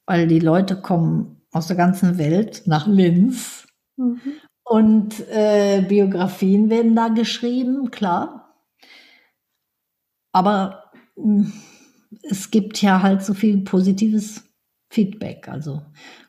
weil 0.07 0.27
die 0.27 0.41
Leute 0.41 0.81
kommen 0.81 1.43
aus 1.53 1.67
der 1.67 1.77
ganzen 1.77 2.19
Welt 2.19 2.63
nach 2.67 2.87
Linz 2.87 3.67
mhm. 3.97 4.21
und 4.65 5.21
äh, 5.29 5.85
Biografien 5.89 6.71
werden 6.71 6.95
da 6.95 7.09
geschrieben, 7.09 7.91
klar. 7.91 8.57
Aber 10.33 10.91
mh, 11.17 11.45
hm, 11.45 11.53
es 12.23 12.51
gibt 12.51 12.83
ja 12.83 13.03
halt 13.03 13.23
so 13.23 13.35
viel 13.35 13.63
positives 13.63 14.45
Feedback. 14.91 15.49
Also 15.49 15.83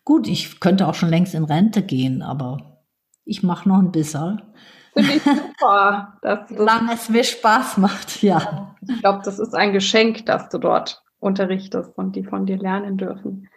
gut, 0.06 0.28
ich 0.28 0.60
könnte 0.60 0.88
auch 0.88 0.96
schon 0.96 1.10
längst 1.10 1.34
in 1.34 1.44
Rente 1.44 1.82
gehen, 1.82 2.22
aber 2.22 2.84
ich 3.26 3.44
mache 3.44 3.68
noch 3.68 3.80
ein 3.80 3.92
bisschen. 3.92 4.42
Finde 4.94 5.14
ich 5.14 5.24
super. 5.24 6.18
Dass 6.22 6.50
Solange 6.50 6.94
es 6.94 7.10
mir 7.10 7.24
Spaß 7.24 7.78
macht, 7.78 8.22
ja. 8.24 8.76
Ich 8.88 9.00
glaube, 9.00 9.22
das 9.24 9.40
ist 9.40 9.54
ein 9.54 9.74
Geschenk, 9.74 10.26
dass 10.26 10.50
du 10.50 10.58
dort 10.58 11.04
unterrichtest 11.20 11.98
und 11.98 12.16
die 12.16 12.24
von 12.24 12.46
dir 12.46 12.58
lernen 12.58 12.98
dürfen. 12.98 13.48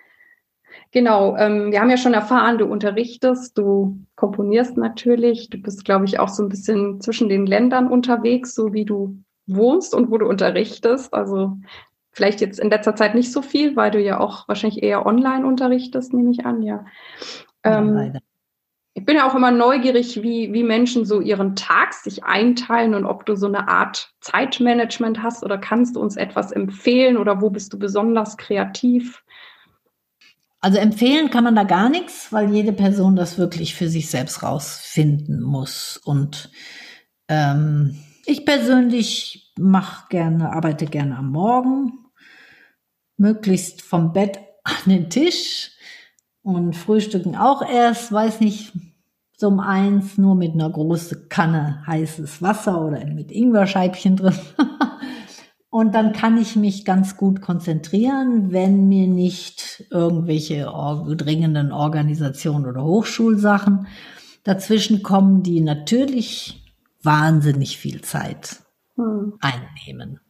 Genau, 0.90 1.36
ähm, 1.36 1.72
wir 1.72 1.80
haben 1.80 1.90
ja 1.90 1.96
schon 1.96 2.14
erfahren, 2.14 2.58
du 2.58 2.66
unterrichtest, 2.66 3.56
du 3.58 3.98
komponierst 4.16 4.76
natürlich, 4.76 5.48
du 5.50 5.58
bist, 5.58 5.84
glaube 5.84 6.04
ich, 6.04 6.18
auch 6.18 6.28
so 6.28 6.42
ein 6.42 6.48
bisschen 6.48 7.00
zwischen 7.00 7.28
den 7.28 7.46
Ländern 7.46 7.88
unterwegs, 7.88 8.54
so 8.54 8.72
wie 8.72 8.84
du 8.84 9.18
wohnst 9.46 9.94
und 9.94 10.10
wo 10.10 10.18
du 10.18 10.26
unterrichtest. 10.26 11.12
Also 11.12 11.56
vielleicht 12.12 12.40
jetzt 12.40 12.60
in 12.60 12.70
letzter 12.70 12.94
Zeit 12.94 13.14
nicht 13.14 13.32
so 13.32 13.42
viel, 13.42 13.76
weil 13.76 13.90
du 13.90 14.00
ja 14.00 14.20
auch 14.20 14.46
wahrscheinlich 14.46 14.82
eher 14.82 15.06
online 15.06 15.46
unterrichtest, 15.46 16.12
nehme 16.12 16.30
ich 16.30 16.46
an, 16.46 16.62
ja. 16.62 16.84
Ähm, 17.64 18.12
ja 18.14 18.20
ich 18.96 19.04
bin 19.04 19.16
ja 19.16 19.28
auch 19.28 19.34
immer 19.34 19.50
neugierig, 19.50 20.22
wie, 20.22 20.52
wie 20.52 20.62
Menschen 20.62 21.04
so 21.04 21.20
ihren 21.20 21.56
Tag 21.56 21.94
sich 21.94 22.22
einteilen 22.22 22.94
und 22.94 23.04
ob 23.04 23.26
du 23.26 23.34
so 23.34 23.46
eine 23.46 23.66
Art 23.66 24.12
Zeitmanagement 24.20 25.20
hast 25.20 25.42
oder 25.42 25.58
kannst 25.58 25.96
du 25.96 26.00
uns 26.00 26.16
etwas 26.16 26.52
empfehlen 26.52 27.16
oder 27.16 27.40
wo 27.40 27.50
bist 27.50 27.72
du 27.72 27.78
besonders 27.78 28.36
kreativ? 28.36 29.24
Also 30.60 30.78
empfehlen 30.78 31.28
kann 31.28 31.42
man 31.42 31.56
da 31.56 31.64
gar 31.64 31.88
nichts, 31.88 32.32
weil 32.32 32.54
jede 32.54 32.72
Person 32.72 33.16
das 33.16 33.36
wirklich 33.36 33.74
für 33.74 33.88
sich 33.88 34.08
selbst 34.08 34.44
rausfinden 34.44 35.42
muss. 35.42 36.00
Und 36.04 36.50
ähm, 37.28 37.98
ich 38.24 38.46
persönlich 38.46 39.52
mache 39.58 40.06
gerne, 40.08 40.52
arbeite 40.52 40.86
gerne 40.86 41.18
am 41.18 41.30
Morgen, 41.30 41.92
möglichst 43.16 43.82
vom 43.82 44.12
Bett 44.12 44.38
an 44.62 44.74
den 44.86 45.10
Tisch 45.10 45.72
und 46.44 46.76
frühstücken 46.76 47.34
auch 47.34 47.62
erst, 47.62 48.12
weiß 48.12 48.40
nicht, 48.40 48.72
so 49.36 49.48
um 49.48 49.58
eins, 49.58 50.18
nur 50.18 50.36
mit 50.36 50.52
einer 50.52 50.70
großen 50.70 51.28
Kanne 51.28 51.82
heißes 51.86 52.40
Wasser 52.40 52.84
oder 52.84 53.04
mit 53.06 53.32
Ingwerscheibchen 53.32 54.16
drin. 54.16 54.38
und 55.70 55.94
dann 55.94 56.12
kann 56.12 56.36
ich 56.36 56.54
mich 56.54 56.84
ganz 56.84 57.16
gut 57.16 57.40
konzentrieren, 57.40 58.52
wenn 58.52 58.86
mir 58.88 59.08
nicht 59.08 59.86
irgendwelche 59.90 60.70
dringenden 61.16 61.72
Organisationen 61.72 62.66
oder 62.66 62.84
Hochschulsachen 62.84 63.88
dazwischen 64.44 65.02
kommen, 65.02 65.42
die 65.42 65.60
natürlich 65.60 66.62
wahnsinnig 67.02 67.78
viel 67.78 68.02
Zeit 68.02 68.60
hm. 68.96 69.32
einnehmen 69.40 70.20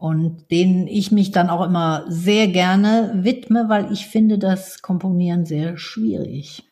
und 0.00 0.50
denen 0.50 0.86
ich 0.86 1.12
mich 1.12 1.30
dann 1.30 1.50
auch 1.50 1.62
immer 1.62 2.06
sehr 2.08 2.48
gerne 2.48 3.12
widme, 3.16 3.68
weil 3.68 3.92
ich 3.92 4.06
finde 4.06 4.38
das 4.38 4.80
Komponieren 4.80 5.44
sehr 5.44 5.76
schwierig 5.76 6.64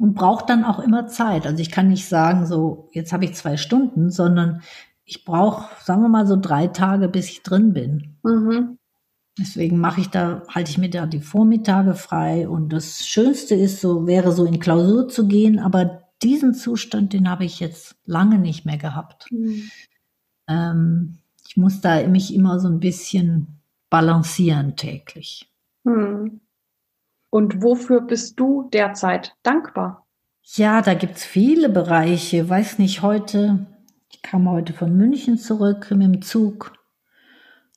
und 0.00 0.14
braucht 0.14 0.50
dann 0.50 0.64
auch 0.64 0.80
immer 0.80 1.06
Zeit. 1.06 1.46
Also 1.46 1.60
ich 1.60 1.70
kann 1.70 1.86
nicht 1.86 2.08
sagen, 2.08 2.44
so 2.44 2.90
jetzt 2.92 3.12
habe 3.12 3.24
ich 3.24 3.34
zwei 3.34 3.56
Stunden, 3.56 4.10
sondern 4.10 4.62
ich 5.04 5.24
brauche, 5.24 5.68
sagen 5.84 6.02
wir 6.02 6.08
mal, 6.08 6.26
so 6.26 6.36
drei 6.36 6.66
Tage, 6.66 7.08
bis 7.08 7.30
ich 7.30 7.44
drin 7.44 7.72
bin. 7.72 8.16
Mhm. 8.24 8.78
Deswegen 9.38 9.78
mache 9.78 10.00
ich 10.00 10.08
da, 10.08 10.42
halte 10.48 10.72
ich 10.72 10.78
mir 10.78 10.90
da 10.90 11.06
die 11.06 11.20
Vormittage 11.20 11.94
frei. 11.94 12.48
Und 12.48 12.72
das 12.72 13.06
Schönste 13.06 13.54
ist 13.54 13.80
so, 13.80 14.08
wäre 14.08 14.32
so 14.32 14.46
in 14.46 14.58
Klausur 14.58 15.08
zu 15.08 15.28
gehen, 15.28 15.60
aber 15.60 16.08
diesen 16.24 16.54
Zustand, 16.54 17.12
den 17.12 17.30
habe 17.30 17.44
ich 17.44 17.60
jetzt 17.60 17.94
lange 18.04 18.40
nicht 18.40 18.66
mehr 18.66 18.78
gehabt. 18.78 19.30
Mhm. 19.30 19.70
Ähm, 20.48 21.18
ich 21.56 21.62
muss 21.62 21.80
da 21.80 22.06
mich 22.06 22.34
immer 22.34 22.60
so 22.60 22.68
ein 22.68 22.80
bisschen 22.80 23.46
balancieren 23.88 24.76
täglich. 24.76 25.50
Hm. 25.86 26.42
Und 27.30 27.62
wofür 27.62 28.02
bist 28.02 28.38
du 28.38 28.68
derzeit 28.70 29.34
dankbar? 29.42 30.06
Ja, 30.42 30.82
da 30.82 30.92
gibt 30.92 31.16
es 31.16 31.24
viele 31.24 31.70
Bereiche. 31.70 32.46
Weiß 32.46 32.78
nicht, 32.78 33.00
heute, 33.00 33.64
ich 34.12 34.20
kam 34.20 34.50
heute 34.50 34.74
von 34.74 34.94
München 34.98 35.38
zurück 35.38 35.90
mit 35.92 36.02
dem 36.02 36.20
Zug 36.20 36.74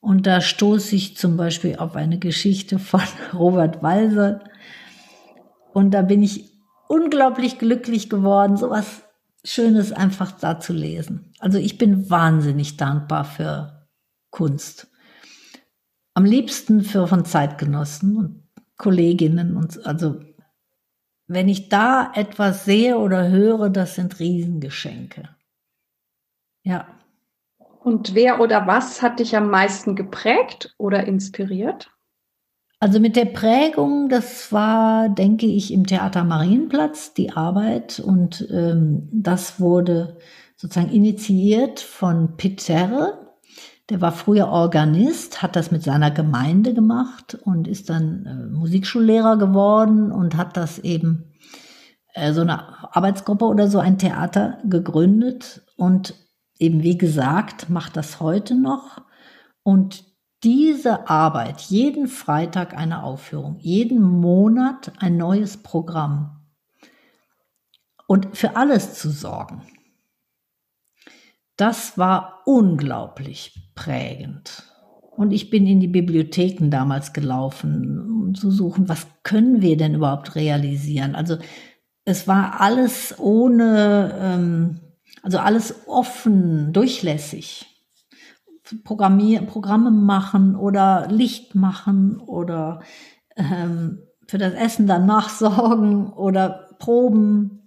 und 0.02 0.28
da 0.28 0.42
stoße 0.42 0.98
ich 0.98 1.16
zum 1.16 1.38
Beispiel 1.38 1.78
auf 1.78 1.96
eine 1.96 2.20
Geschichte 2.20 2.80
von 2.80 3.00
Robert 3.34 3.82
Walser 3.82 4.44
und 5.72 5.92
da 5.92 6.02
bin 6.02 6.22
ich 6.22 6.52
unglaublich 6.90 7.60
glücklich 7.60 8.10
geworden, 8.10 8.58
sowas 8.58 9.04
Schönes 9.46 9.94
einfach 9.94 10.34
da 10.34 10.60
zu 10.60 10.74
lesen. 10.74 11.29
Also 11.40 11.58
ich 11.58 11.78
bin 11.78 12.10
wahnsinnig 12.10 12.78
dankbar 12.78 13.24
für 13.24 13.88
Kunst. 14.30 14.92
Am 16.14 16.26
liebsten 16.26 16.84
für 16.84 17.08
von 17.08 17.26
Zeitgenossen 17.26 18.18
und 18.18 18.44
Kolleginnen 18.78 19.58
und 19.58 19.86
also 19.86 20.20
wenn 21.28 21.48
ich 21.48 21.70
da 21.70 22.12
etwas 22.16 22.66
sehe 22.66 22.98
oder 22.98 23.30
höre, 23.30 23.70
das 23.70 23.96
sind 23.96 24.20
Riesengeschenke. 24.20 25.30
Ja. 26.64 26.88
Und 27.84 28.16
wer 28.16 28.42
oder 28.42 28.66
was 28.68 29.02
hat 29.02 29.20
dich 29.20 29.38
am 29.38 29.50
meisten 29.50 29.96
geprägt 29.96 30.74
oder 30.78 31.06
inspiriert? 31.06 31.92
Also 32.80 33.00
mit 33.00 33.16
der 33.16 33.26
Prägung, 33.26 34.10
das 34.10 34.52
war, 34.52 35.10
denke 35.10 35.46
ich, 35.46 35.72
im 35.72 35.86
Theater 35.86 36.24
Marienplatz 36.24 37.14
die 37.14 37.32
Arbeit 37.32 38.00
und 38.00 38.48
ähm, 38.52 39.10
das 39.12 39.60
wurde 39.60 40.18
sozusagen 40.60 40.92
initiiert 40.92 41.80
von 41.80 42.36
Peter. 42.36 43.18
Der 43.90 44.02
war 44.02 44.12
früher 44.12 44.50
Organist, 44.50 45.42
hat 45.42 45.56
das 45.56 45.72
mit 45.72 45.84
seiner 45.84 46.12
Gemeinde 46.12 46.74
gemacht 46.74 47.38
und 47.46 47.66
ist 47.66 47.90
dann 47.90 48.26
äh, 48.26 48.54
Musikschullehrer 48.54 49.38
geworden 49.38 50.12
und 50.12 50.36
hat 50.36 50.58
das 50.58 50.78
eben 50.80 51.32
äh, 52.14 52.34
so 52.34 52.42
eine 52.42 52.94
Arbeitsgruppe 52.94 53.46
oder 53.46 53.70
so 53.70 53.80
ein 53.80 53.98
Theater 53.98 54.58
gegründet 54.66 55.62
und 55.78 56.14
eben 56.60 56.84
wie 56.84 56.98
gesagt 56.98 57.70
macht 57.70 57.96
das 57.96 58.20
heute 58.20 58.54
noch 58.54 59.02
und 59.64 60.04
diese 60.44 61.10
Arbeit, 61.10 61.62
jeden 61.62 62.08
Freitag 62.08 62.78
eine 62.78 63.04
Aufführung, 63.04 63.58
jeden 63.60 64.02
Monat 64.02 64.92
ein 65.00 65.16
neues 65.16 65.58
Programm 65.58 66.42
und 68.08 68.38
für 68.38 68.56
alles 68.58 68.94
zu 68.96 69.10
sorgen, 69.10 69.64
das 71.60 71.98
war 71.98 72.42
unglaublich 72.46 73.72
prägend. 73.76 74.64
Und 75.12 75.32
ich 75.32 75.50
bin 75.50 75.68
in 75.68 75.82
die 75.82 75.90
Bibliotheken 75.90 76.70
damals 76.70 77.12
gelaufen, 77.12 78.00
um 78.00 78.36
zu 78.36 78.52
suchen, 78.52 78.88
was 78.88 79.06
können 79.24 79.62
wir 79.62 79.76
denn 79.76 79.96
überhaupt 79.96 80.36
realisieren. 80.36 81.14
Also 81.16 81.38
es 82.06 82.28
war 82.28 82.62
alles 82.62 83.20
ohne, 83.20 84.18
ähm, 84.18 84.80
also 85.22 85.40
alles 85.40 85.88
offen, 85.88 86.72
durchlässig. 86.72 87.66
Programmier 88.86 89.42
Programme 89.42 89.92
machen 89.92 90.56
oder 90.56 91.08
Licht 91.10 91.56
machen 91.56 92.20
oder 92.20 92.82
ähm, 93.36 94.00
für 94.28 94.38
das 94.38 94.54
Essen 94.54 94.88
danach 94.88 95.30
sorgen 95.30 96.14
oder 96.14 96.70
Proben. 96.80 97.59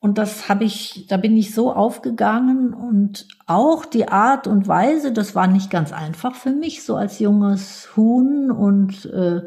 Und 0.00 0.16
das 0.16 0.48
habe 0.48 0.64
ich, 0.64 1.06
da 1.08 1.18
bin 1.18 1.36
ich 1.36 1.54
so 1.54 1.74
aufgegangen 1.74 2.72
und 2.72 3.28
auch 3.46 3.84
die 3.84 4.08
Art 4.08 4.46
und 4.46 4.66
Weise, 4.66 5.12
das 5.12 5.34
war 5.34 5.46
nicht 5.46 5.70
ganz 5.70 5.92
einfach 5.92 6.34
für 6.34 6.52
mich, 6.52 6.82
so 6.82 6.96
als 6.96 7.18
junges 7.18 7.94
Huhn 7.96 8.50
und 8.50 9.04
äh, 9.04 9.42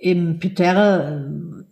eben 0.00 0.38
Peter 0.38 1.18
äh, 1.18 1.24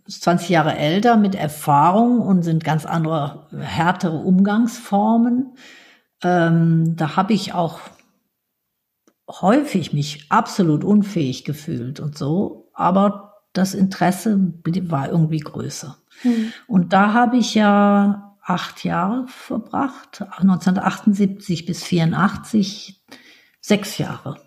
ist 0.05 0.21
20 0.21 0.49
Jahre 0.49 0.77
älter 0.77 1.17
mit 1.17 1.33
Erfahrung 1.33 2.19
und 2.21 2.43
sind 2.43 2.63
ganz 2.63 2.85
andere, 2.85 3.47
härtere 3.59 4.17
Umgangsformen. 4.17 5.55
Ähm, 6.21 6.95
da 6.95 7.15
habe 7.15 7.33
ich 7.33 7.55
auch 7.55 7.79
häufig 9.27 9.93
mich 9.93 10.27
absolut 10.29 10.83
unfähig 10.83 11.43
gefühlt 11.43 11.99
und 11.99 12.15
so, 12.17 12.69
aber 12.73 13.32
das 13.53 13.73
Interesse 13.73 14.53
war 14.89 15.09
irgendwie 15.09 15.39
größer. 15.39 15.97
Mhm. 16.23 16.53
Und 16.67 16.93
da 16.93 17.13
habe 17.13 17.37
ich 17.37 17.55
ja 17.55 18.37
acht 18.43 18.83
Jahre 18.83 19.25
verbracht, 19.27 20.21
1978 20.21 21.65
bis 21.65 21.83
84, 21.83 23.03
sechs 23.61 23.97
Jahre. 23.97 24.39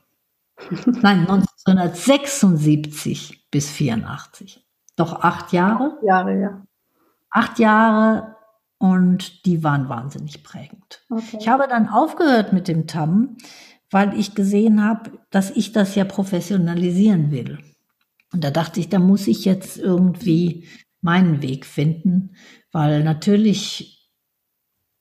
Nein, 0.86 1.20
1976 1.20 3.50
bis 3.50 3.70
84. 3.70 4.66
Doch 4.96 5.22
acht 5.22 5.52
Jahre? 5.52 5.96
Acht 5.96 6.02
Jahre, 6.02 6.40
ja. 6.40 6.62
Acht 7.30 7.58
Jahre 7.58 8.36
und 8.78 9.46
die 9.46 9.62
waren 9.62 9.88
wahnsinnig 9.88 10.42
prägend. 10.42 11.04
Okay. 11.10 11.38
Ich 11.40 11.48
habe 11.48 11.66
dann 11.68 11.88
aufgehört 11.88 12.52
mit 12.52 12.68
dem 12.68 12.86
TAM, 12.86 13.36
weil 13.90 14.18
ich 14.18 14.34
gesehen 14.34 14.84
habe, 14.84 15.12
dass 15.30 15.50
ich 15.50 15.72
das 15.72 15.94
ja 15.94 16.04
professionalisieren 16.04 17.30
will. 17.30 17.58
Und 18.36 18.44
da 18.44 18.50
dachte 18.50 18.80
ich, 18.80 18.90
da 18.90 18.98
muss 18.98 19.28
ich 19.28 19.46
jetzt 19.46 19.78
irgendwie 19.78 20.68
meinen 21.00 21.40
Weg 21.40 21.64
finden, 21.64 22.36
weil 22.70 23.02
natürlich 23.02 24.12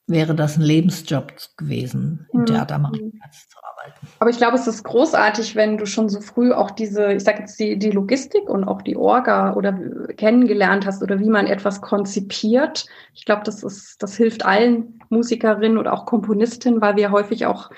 wäre 0.06 0.34
das 0.34 0.56
ein 0.56 0.62
Lebensjob 0.62 1.34
gewesen, 1.58 2.26
im 2.32 2.40
mhm. 2.40 2.46
Theater 2.46 2.78
Marienplatz 2.78 3.46
zu 3.50 3.58
arbeiten. 3.58 4.06
Aber 4.18 4.30
ich 4.30 4.38
glaube, 4.38 4.56
es 4.56 4.66
ist 4.66 4.84
großartig, 4.84 5.54
wenn 5.54 5.76
du 5.76 5.84
schon 5.84 6.08
so 6.08 6.22
früh 6.22 6.50
auch 6.50 6.70
diese, 6.70 7.12
ich 7.12 7.24
sage 7.24 7.40
jetzt 7.40 7.60
die, 7.60 7.78
die 7.78 7.90
Logistik 7.90 8.48
und 8.48 8.64
auch 8.64 8.80
die 8.80 8.96
Orga 8.96 9.52
oder 9.52 9.78
kennengelernt 10.16 10.86
hast 10.86 11.02
oder 11.02 11.20
wie 11.20 11.28
man 11.28 11.46
etwas 11.46 11.82
konzipiert. 11.82 12.86
Ich 13.12 13.26
glaube, 13.26 13.42
das 13.44 13.62
ist, 13.62 14.02
das 14.02 14.16
hilft 14.16 14.46
allen 14.46 14.98
Musikerinnen 15.10 15.76
oder 15.76 15.92
auch 15.92 16.06
Komponistinnen, 16.06 16.80
weil 16.80 16.96
wir 16.96 17.10
häufig 17.10 17.44
auch 17.44 17.68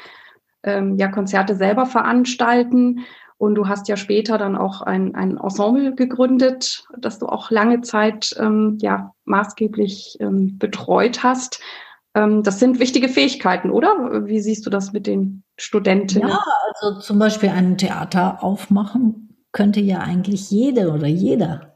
ähm, 0.62 0.98
ja 0.98 1.08
Konzerte 1.08 1.56
selber 1.56 1.84
veranstalten 1.84 3.00
und 3.38 3.54
du 3.54 3.68
hast 3.68 3.88
ja 3.88 3.96
später 3.96 4.36
dann 4.36 4.56
auch 4.56 4.82
ein, 4.82 5.14
ein 5.14 5.36
Ensemble 5.38 5.94
gegründet, 5.94 6.84
das 6.98 7.18
du 7.18 7.26
auch 7.26 7.50
lange 7.50 7.80
Zeit 7.80 8.34
ähm, 8.38 8.78
ja 8.80 9.12
maßgeblich 9.24 10.18
ähm, 10.20 10.58
betreut 10.58 11.22
hast. 11.22 11.60
Ähm, 12.14 12.42
das 12.42 12.58
sind 12.58 12.80
wichtige 12.80 13.08
Fähigkeiten, 13.08 13.70
oder? 13.70 14.26
Wie 14.26 14.40
siehst 14.40 14.66
du 14.66 14.70
das 14.70 14.92
mit 14.92 15.06
den 15.06 15.44
Studentinnen? 15.56 16.28
Ja, 16.28 16.42
also 16.80 17.00
zum 17.00 17.18
Beispiel 17.18 17.50
ein 17.50 17.78
Theater 17.78 18.42
aufmachen 18.42 19.36
könnte 19.52 19.80
ja 19.80 20.00
eigentlich 20.00 20.50
jede 20.50 20.92
oder 20.92 21.06
jeder 21.06 21.68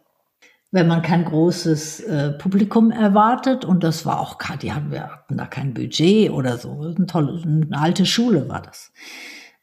wenn 0.72 0.88
man 0.88 1.02
kein 1.02 1.26
großes 1.26 2.00
äh, 2.00 2.30
Publikum 2.30 2.90
erwartet. 2.90 3.64
Und 3.64 3.84
das 3.84 4.04
war 4.06 4.18
auch, 4.18 4.38
die 4.60 4.72
hatten, 4.72 4.90
wir 4.90 5.02
hatten 5.02 5.36
da 5.36 5.46
kein 5.46 5.74
Budget 5.74 6.30
oder 6.30 6.56
so. 6.56 6.94
Eine 6.96 7.06
tolle, 7.06 7.42
eine 7.42 7.78
alte 7.78 8.06
Schule 8.06 8.48
war 8.48 8.62
das. 8.62 8.90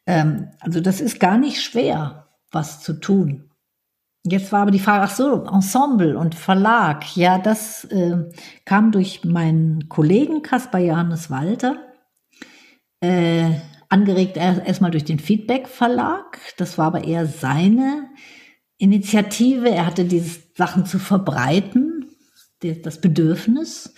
Ähm, 0.09 0.49
also 0.59 0.81
das 0.81 1.01
ist 1.01 1.19
gar 1.19 1.37
nicht 1.37 1.61
schwer, 1.61 2.27
was 2.51 2.81
zu 2.81 2.93
tun. 2.93 3.51
Jetzt 4.25 4.51
war 4.51 4.63
aber 4.63 4.71
die 4.71 4.79
Frage, 4.79 5.03
ach 5.03 5.15
so, 5.15 5.45
Ensemble 5.45 6.17
und 6.17 6.33
Verlag. 6.33 7.15
Ja, 7.15 7.37
das 7.37 7.83
äh, 7.85 8.17
kam 8.65 8.91
durch 8.91 9.23
meinen 9.23 9.87
Kollegen 9.87 10.41
Kaspar 10.41 10.81
Johannes 10.81 11.29
Walter, 11.29 11.77
äh, 13.01 13.51
angeregt 13.87 14.35
erstmal 14.35 14.91
durch 14.91 15.05
den 15.05 15.19
Feedback 15.19 15.67
Verlag. 15.67 16.39
Das 16.57 16.79
war 16.79 16.87
aber 16.87 17.03
eher 17.03 17.27
seine 17.27 18.09
Initiative. 18.79 19.69
Er 19.69 19.85
hatte 19.85 20.05
diese 20.05 20.39
Sachen 20.55 20.87
zu 20.87 20.97
verbreiten, 20.97 22.07
das 22.61 22.99
Bedürfnis. 22.99 23.93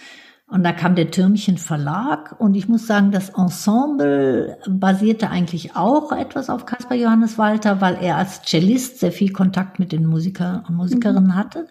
Und 0.52 0.64
da 0.64 0.74
kam 0.74 0.96
der 0.96 1.12
Türmchen 1.12 1.58
Verlag 1.58 2.36
und 2.38 2.56
ich 2.56 2.68
muss 2.68 2.86
sagen, 2.86 3.12
das 3.12 3.30
Ensemble 3.30 4.58
basierte 4.68 5.30
eigentlich 5.30 5.78
auch 5.78 6.12
etwas 6.12 6.50
auf 6.50 6.66
Caspar 6.66 6.98
Johannes 6.98 7.38
Walter, 7.38 7.80
weil 7.80 7.98
er 8.02 8.18
als 8.18 8.42
Cellist 8.42 9.00
sehr 9.00 9.14
viel 9.14 9.32
Kontakt 9.32 9.80
mit 9.80 9.94
den 9.94 10.06
Musiker 10.06 10.66
und 10.68 10.76
Musikerinnen 10.76 11.28
mhm. 11.28 11.36
hatte. 11.36 11.68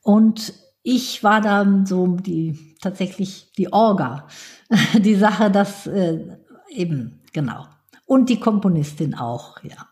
Und 0.00 0.54
ich 0.82 1.22
war 1.22 1.42
dann 1.42 1.84
so 1.84 2.16
die 2.16 2.76
tatsächlich 2.80 3.52
die 3.58 3.70
Orga, 3.74 4.26
die 4.94 5.16
Sache, 5.16 5.50
das 5.50 5.86
äh, 5.86 6.18
eben 6.70 7.20
genau 7.34 7.66
und 8.06 8.30
die 8.30 8.40
Komponistin 8.40 9.14
auch, 9.14 9.62
ja. 9.62 9.86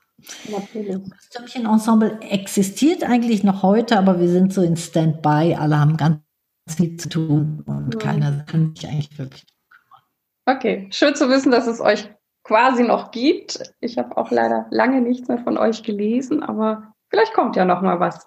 Natürlich. 0.51 0.97
Das 1.11 1.29
Türmchen-Ensemble 1.29 2.19
existiert 2.23 3.05
eigentlich 3.05 3.45
noch 3.45 3.63
heute, 3.63 3.99
aber 3.99 4.19
wir 4.19 4.29
sind 4.29 4.53
so 4.53 4.63
in 4.63 4.77
Standby. 4.77 5.55
Alle 5.55 5.79
haben 5.79 5.97
ganz 5.97 6.26
viel 6.69 6.97
zu 6.97 7.09
tun 7.09 7.63
und 7.67 7.95
mhm. 7.95 7.99
keiner 7.99 8.45
kann 8.45 8.75
sich 8.75 8.89
eigentlich 8.89 9.19
wirklich 9.19 9.47
kümmern. 9.71 10.59
Okay, 10.59 10.89
schön 10.91 11.15
zu 11.15 11.29
wissen, 11.29 11.51
dass 11.51 11.67
es 11.67 11.81
euch 11.81 12.09
quasi 12.43 12.85
noch 12.85 13.11
gibt. 13.11 13.75
Ich 13.81 13.99
habe 13.99 14.17
auch 14.17 14.31
leider 14.31 14.67
lange 14.71 15.01
nichts 15.01 15.29
mehr 15.29 15.39
von 15.39 15.59
euch 15.59 15.83
gelesen, 15.83 16.43
aber 16.43 16.95
vielleicht 17.09 17.35
kommt 17.35 17.57
ja 17.57 17.65
noch 17.65 17.83
mal 17.83 18.01
was. 18.01 18.25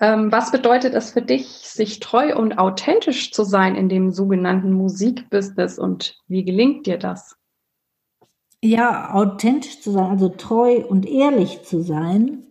Ähm, 0.00 0.32
was 0.32 0.50
bedeutet 0.50 0.92
es 0.94 1.12
für 1.12 1.22
dich, 1.22 1.46
sich 1.46 2.00
treu 2.00 2.36
und 2.36 2.58
authentisch 2.58 3.32
zu 3.32 3.44
sein 3.44 3.76
in 3.76 3.88
dem 3.88 4.10
sogenannten 4.10 4.72
Musikbusiness 4.72 5.78
und 5.78 6.20
wie 6.26 6.44
gelingt 6.44 6.86
dir 6.86 6.98
das? 6.98 7.36
Ja, 8.60 9.12
authentisch 9.12 9.80
zu 9.82 9.92
sein, 9.92 10.06
also 10.06 10.30
treu 10.30 10.84
und 10.86 11.06
ehrlich 11.06 11.62
zu 11.62 11.82
sein. 11.82 12.46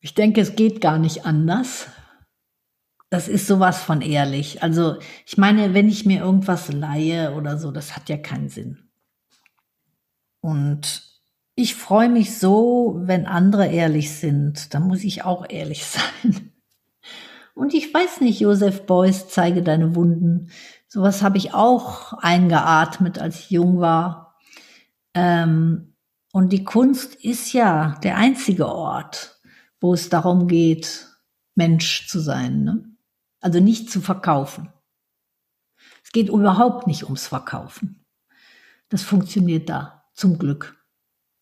Ich 0.00 0.14
denke, 0.14 0.40
es 0.40 0.56
geht 0.56 0.80
gar 0.80 0.98
nicht 0.98 1.26
anders. 1.26 1.88
Das 3.10 3.28
ist 3.28 3.46
sowas 3.46 3.82
von 3.82 4.00
ehrlich. 4.00 4.62
Also 4.62 4.98
ich 5.26 5.38
meine, 5.38 5.74
wenn 5.74 5.88
ich 5.88 6.06
mir 6.06 6.20
irgendwas 6.20 6.72
leihe 6.72 7.34
oder 7.34 7.56
so, 7.56 7.70
das 7.70 7.94
hat 7.94 8.08
ja 8.08 8.16
keinen 8.16 8.48
Sinn. 8.48 8.90
Und 10.40 11.02
ich 11.54 11.74
freue 11.74 12.08
mich 12.08 12.38
so, 12.38 13.00
wenn 13.02 13.26
andere 13.26 13.68
ehrlich 13.68 14.12
sind. 14.12 14.74
Da 14.74 14.80
muss 14.80 15.04
ich 15.04 15.24
auch 15.24 15.46
ehrlich 15.48 15.84
sein. 15.86 16.52
Und 17.54 17.72
ich 17.74 17.92
weiß 17.92 18.20
nicht, 18.20 18.40
Josef 18.40 18.84
Beuys, 18.86 19.28
zeige 19.28 19.62
deine 19.62 19.94
Wunden. 19.94 20.50
Sowas 20.88 21.22
habe 21.22 21.38
ich 21.38 21.54
auch 21.54 22.12
eingeatmet, 22.12 23.18
als 23.18 23.40
ich 23.40 23.50
jung 23.50 23.80
war. 23.80 24.36
Ähm, 25.14 25.94
und 26.32 26.52
die 26.52 26.64
Kunst 26.64 27.14
ist 27.14 27.54
ja 27.54 27.98
der 28.02 28.18
einzige 28.18 28.68
Ort, 28.68 29.40
wo 29.80 29.94
es 29.94 30.10
darum 30.10 30.48
geht, 30.48 31.06
Mensch 31.54 32.06
zu 32.08 32.20
sein. 32.20 32.62
Ne? 32.64 32.95
Also 33.46 33.60
nicht 33.60 33.92
zu 33.92 34.00
verkaufen. 34.00 34.72
Es 36.02 36.10
geht 36.10 36.30
überhaupt 36.30 36.88
nicht 36.88 37.04
ums 37.04 37.28
Verkaufen. 37.28 38.04
Das 38.88 39.04
funktioniert 39.04 39.68
da, 39.68 40.02
zum 40.14 40.36
Glück. 40.36 40.84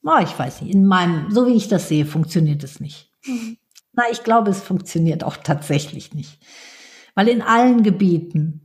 Oh, 0.02 0.18
ich 0.22 0.38
weiß 0.38 0.60
nicht, 0.60 0.74
in 0.74 0.84
meinem, 0.84 1.30
so 1.30 1.46
wie 1.46 1.54
ich 1.54 1.68
das 1.68 1.88
sehe, 1.88 2.04
funktioniert 2.04 2.62
es 2.62 2.78
nicht. 2.78 3.10
Mhm. 3.24 3.56
Na, 3.92 4.02
ich 4.12 4.22
glaube, 4.22 4.50
es 4.50 4.60
funktioniert 4.60 5.24
auch 5.24 5.38
tatsächlich 5.38 6.12
nicht. 6.12 6.44
Weil 7.14 7.28
in 7.28 7.40
allen 7.40 7.82
Gebieten 7.82 8.60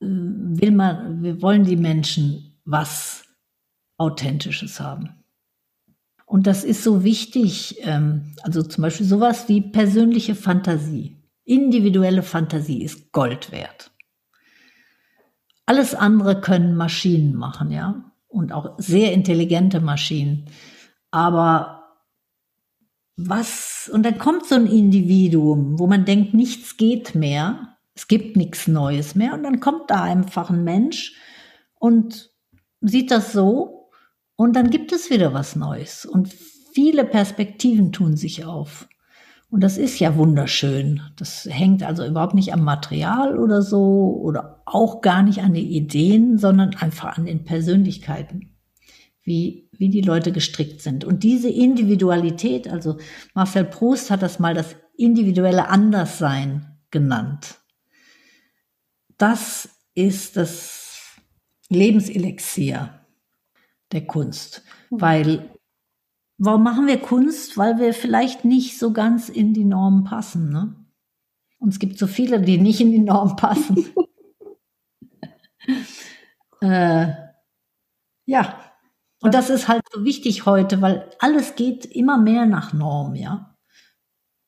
äh, 0.00 0.06
will 0.06 0.70
man, 0.70 1.24
wir 1.24 1.42
wollen 1.42 1.64
die 1.64 1.74
Menschen 1.74 2.56
was 2.64 3.24
Authentisches 3.96 4.78
haben. 4.78 5.24
Und 6.24 6.46
das 6.46 6.62
ist 6.62 6.84
so 6.84 7.02
wichtig, 7.02 7.78
ähm, 7.80 8.36
also 8.44 8.62
zum 8.62 8.82
Beispiel 8.82 9.06
sowas 9.06 9.48
wie 9.48 9.60
persönliche 9.60 10.36
Fantasie. 10.36 11.19
Individuelle 11.50 12.22
Fantasie 12.22 12.84
ist 12.84 13.10
Gold 13.10 13.50
wert. 13.50 13.90
Alles 15.66 15.96
andere 15.96 16.40
können 16.40 16.76
Maschinen 16.76 17.34
machen, 17.34 17.72
ja, 17.72 18.12
und 18.28 18.52
auch 18.52 18.76
sehr 18.78 19.12
intelligente 19.12 19.80
Maschinen. 19.80 20.46
Aber 21.10 21.96
was, 23.16 23.90
und 23.92 24.04
dann 24.04 24.18
kommt 24.18 24.46
so 24.46 24.54
ein 24.54 24.66
Individuum, 24.66 25.76
wo 25.80 25.88
man 25.88 26.04
denkt, 26.04 26.34
nichts 26.34 26.76
geht 26.76 27.16
mehr, 27.16 27.76
es 27.94 28.06
gibt 28.06 28.36
nichts 28.36 28.68
Neues 28.68 29.16
mehr, 29.16 29.34
und 29.34 29.42
dann 29.42 29.58
kommt 29.58 29.90
da 29.90 30.04
einfach 30.04 30.50
ein 30.50 30.62
Mensch 30.62 31.16
und 31.74 32.30
sieht 32.80 33.10
das 33.10 33.32
so, 33.32 33.90
und 34.36 34.54
dann 34.54 34.70
gibt 34.70 34.92
es 34.92 35.10
wieder 35.10 35.34
was 35.34 35.56
Neues. 35.56 36.06
Und 36.06 36.32
viele 36.72 37.04
Perspektiven 37.04 37.90
tun 37.90 38.16
sich 38.16 38.44
auf. 38.44 38.88
Und 39.50 39.62
das 39.62 39.78
ist 39.78 39.98
ja 39.98 40.16
wunderschön. 40.16 41.00
Das 41.16 41.46
hängt 41.50 41.82
also 41.82 42.06
überhaupt 42.06 42.34
nicht 42.34 42.52
am 42.52 42.62
Material 42.62 43.36
oder 43.38 43.62
so 43.62 44.20
oder 44.22 44.62
auch 44.64 45.00
gar 45.00 45.22
nicht 45.22 45.42
an 45.42 45.54
den 45.54 45.66
Ideen, 45.66 46.38
sondern 46.38 46.76
einfach 46.76 47.18
an 47.18 47.26
den 47.26 47.44
Persönlichkeiten, 47.44 48.56
wie, 49.22 49.68
wie 49.72 49.88
die 49.88 50.02
Leute 50.02 50.30
gestrickt 50.30 50.82
sind. 50.82 51.04
Und 51.04 51.24
diese 51.24 51.48
Individualität, 51.48 52.68
also 52.68 52.98
Marcel 53.34 53.64
Proust 53.64 54.10
hat 54.10 54.22
das 54.22 54.38
mal 54.38 54.54
das 54.54 54.76
individuelle 54.96 55.68
Anderssein 55.68 56.78
genannt. 56.90 57.56
das 59.16 59.68
ist 59.94 60.36
das 60.36 61.16
Lebenselixier 61.68 63.00
der 63.92 64.06
Kunst. 64.06 64.62
Mhm. 64.90 65.00
Weil, 65.00 65.50
warum 66.40 66.64
machen 66.64 66.86
wir 66.88 66.98
Kunst? 66.98 67.56
Weil 67.56 67.78
wir 67.78 67.94
vielleicht 67.94 68.44
nicht 68.44 68.78
so 68.78 68.92
ganz 68.92 69.28
in 69.28 69.54
die 69.54 69.64
Normen 69.64 70.04
passen. 70.04 70.50
Ne? 70.50 70.74
Und 71.58 71.68
es 71.68 71.78
gibt 71.78 71.98
so 71.98 72.06
viele, 72.06 72.40
die 72.40 72.58
nicht 72.58 72.80
in 72.80 72.90
die 72.90 72.98
Normen 72.98 73.36
passen. 73.36 73.86
äh, 76.60 77.12
ja, 78.26 78.58
und 79.22 79.34
das 79.34 79.50
ist 79.50 79.68
halt 79.68 79.82
so 79.92 80.04
wichtig 80.04 80.46
heute, 80.46 80.80
weil 80.80 81.10
alles 81.18 81.54
geht 81.54 81.84
immer 81.84 82.16
mehr 82.18 82.46
nach 82.46 82.72
Norm, 82.72 83.14
ja. 83.14 83.54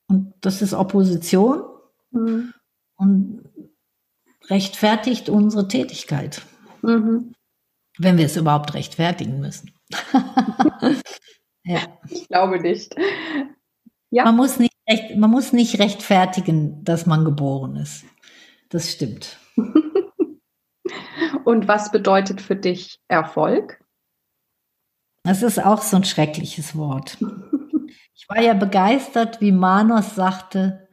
Und 0.09 0.34
das 0.40 0.62
ist 0.62 0.72
Opposition 0.72 1.62
mhm. 2.11 2.55
und 2.97 3.43
rechtfertigt 4.49 5.28
unsere 5.28 5.68
Tätigkeit. 5.68 6.43
Mhm. 6.82 7.34
Wenn 7.99 8.16
wir 8.16 8.26
es 8.26 8.36
überhaupt 8.36 8.72
rechtfertigen 8.74 9.40
müssen. 9.40 9.70
ja. 11.64 11.80
Ich 12.10 12.28
glaube 12.28 12.60
nicht. 12.60 12.94
Ja. 14.10 14.24
Man, 14.24 14.36
muss 14.36 14.58
nicht 14.58 14.74
recht, 14.88 15.16
man 15.16 15.30
muss 15.30 15.52
nicht 15.52 15.78
rechtfertigen, 15.78 16.84
dass 16.84 17.06
man 17.06 17.24
geboren 17.24 17.76
ist. 17.76 18.04
Das 18.68 18.90
stimmt. 18.90 19.38
und 21.44 21.68
was 21.68 21.90
bedeutet 21.90 22.40
für 22.40 22.56
dich 22.56 23.00
Erfolg? 23.08 23.82
Das 25.24 25.42
ist 25.42 25.64
auch 25.64 25.82
so 25.82 25.96
ein 25.96 26.04
schreckliches 26.04 26.76
Wort. 26.76 27.16
Ich 28.14 28.28
war 28.28 28.40
ja 28.40 28.54
begeistert, 28.54 29.40
wie 29.40 29.52
Manos 29.52 30.14
sagte, 30.14 30.88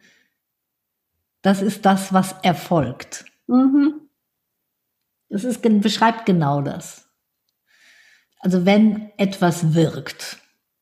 das 1.41 1.61
ist 1.61 1.85
das, 1.85 2.13
was 2.13 2.33
erfolgt. 2.43 3.25
Mhm. 3.47 4.09
Das 5.29 5.43
ist, 5.43 5.61
beschreibt 5.61 6.25
genau 6.25 6.61
das. 6.61 7.07
Also 8.39 8.65
wenn 8.65 9.11
etwas 9.17 9.73
wirkt. 9.73 10.39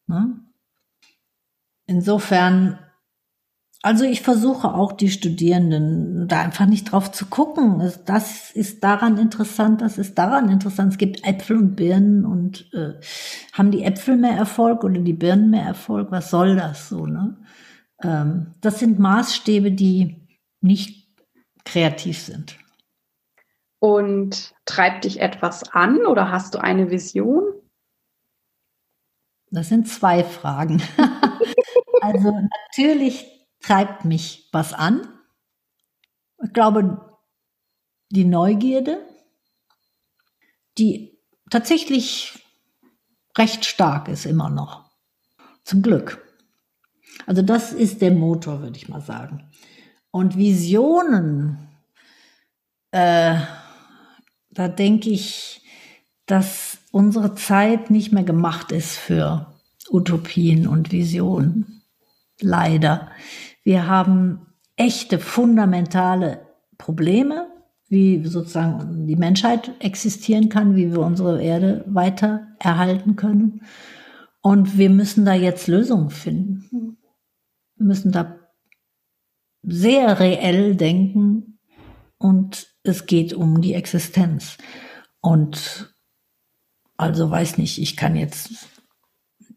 Ne? 0.07 0.39
Insofern 1.85 2.79
also 3.83 4.05
ich 4.05 4.21
versuche 4.21 4.73
auch 4.73 4.91
die 4.91 5.09
Studierenden 5.09 6.27
da 6.27 6.41
einfach 6.41 6.65
nicht 6.65 6.91
drauf 6.91 7.11
zu 7.11 7.27
gucken. 7.27 7.89
Das 8.05 8.51
ist 8.51 8.83
daran 8.83 9.17
interessant, 9.17 9.81
das 9.81 9.97
ist 9.97 10.17
daran 10.17 10.49
interessant. 10.49 10.93
Es 10.93 10.97
gibt 10.97 11.25
Äpfel 11.25 11.57
und 11.57 11.75
Birnen 11.75 12.25
und 12.25 12.73
äh, 12.73 12.95
haben 13.53 13.71
die 13.71 13.83
Äpfel 13.83 14.17
mehr 14.17 14.35
Erfolg 14.35 14.83
oder 14.83 14.99
die 14.99 15.13
Birnen 15.13 15.51
mehr 15.51 15.63
Erfolg? 15.63 16.11
Was 16.11 16.31
soll 16.31 16.55
das 16.55 16.89
so? 16.89 17.05
Ne? 17.05 17.37
Ähm, 18.03 18.55
das 18.61 18.79
sind 18.79 18.99
Maßstäbe, 18.99 19.71
die 19.71 20.27
nicht 20.59 21.07
kreativ 21.63 22.19
sind. 22.19 22.57
Und 23.79 24.55
treibt 24.65 25.05
dich 25.05 25.21
etwas 25.21 25.71
an 25.71 26.05
oder 26.07 26.31
hast 26.31 26.55
du 26.55 26.57
eine 26.59 26.89
Vision? 26.89 27.43
Das 29.51 29.69
sind 29.69 29.87
zwei 29.87 30.23
Fragen. 30.23 30.81
also 32.01 32.31
natürlich 32.31 33.25
treibt 33.61 34.05
mich 34.05 34.49
was 34.51 34.73
an. 34.73 35.07
Ich 36.43 36.53
glaube, 36.53 37.19
die 38.09 38.25
Neugierde, 38.25 39.05
die 40.77 41.17
tatsächlich 41.49 42.45
recht 43.37 43.65
stark 43.65 44.07
ist 44.07 44.25
immer 44.25 44.49
noch. 44.49 44.89
Zum 45.63 45.81
Glück. 45.81 46.23
Also 47.25 47.41
das 47.41 47.73
ist 47.73 48.01
der 48.01 48.11
Motor, 48.11 48.61
würde 48.61 48.77
ich 48.77 48.89
mal 48.89 49.01
sagen. 49.01 49.49
Und 50.11 50.37
Visionen, 50.37 51.67
äh, 52.91 53.39
da 54.49 54.67
denke 54.67 55.09
ich, 55.09 55.61
dass 56.25 56.76
unsere 56.97 57.35
Zeit 57.35 57.91
nicht 57.91 58.11
mehr 58.11 58.23
gemacht 58.23 58.71
ist 58.71 58.97
für 58.97 59.53
Utopien 59.91 60.67
und 60.67 60.91
Visionen. 60.91 61.83
Leider. 62.41 63.09
Wir 63.63 63.85
haben 63.85 64.47
echte 64.77 65.19
fundamentale 65.19 66.41
Probleme, 66.79 67.49
wie 67.87 68.25
sozusagen 68.25 69.05
die 69.05 69.15
Menschheit 69.15 69.73
existieren 69.79 70.49
kann, 70.49 70.75
wie 70.75 70.91
wir 70.91 71.01
unsere 71.01 71.39
Erde 71.39 71.85
weiter 71.85 72.47
erhalten 72.57 73.15
können. 73.15 73.61
Und 74.41 74.79
wir 74.79 74.89
müssen 74.89 75.23
da 75.23 75.35
jetzt 75.35 75.67
Lösungen 75.67 76.09
finden. 76.09 76.97
Wir 77.75 77.85
müssen 77.85 78.11
da 78.11 78.39
sehr 79.61 80.19
reell 80.19 80.75
denken 80.75 81.59
und 82.17 82.73
es 82.81 83.05
geht 83.05 83.33
um 83.33 83.61
die 83.61 83.75
Existenz. 83.75 84.57
Und 85.21 85.95
also 86.97 87.29
weiß 87.29 87.59
nicht, 87.59 87.79
ich 87.79 87.95
kann 87.95 88.15
jetzt 88.15 88.51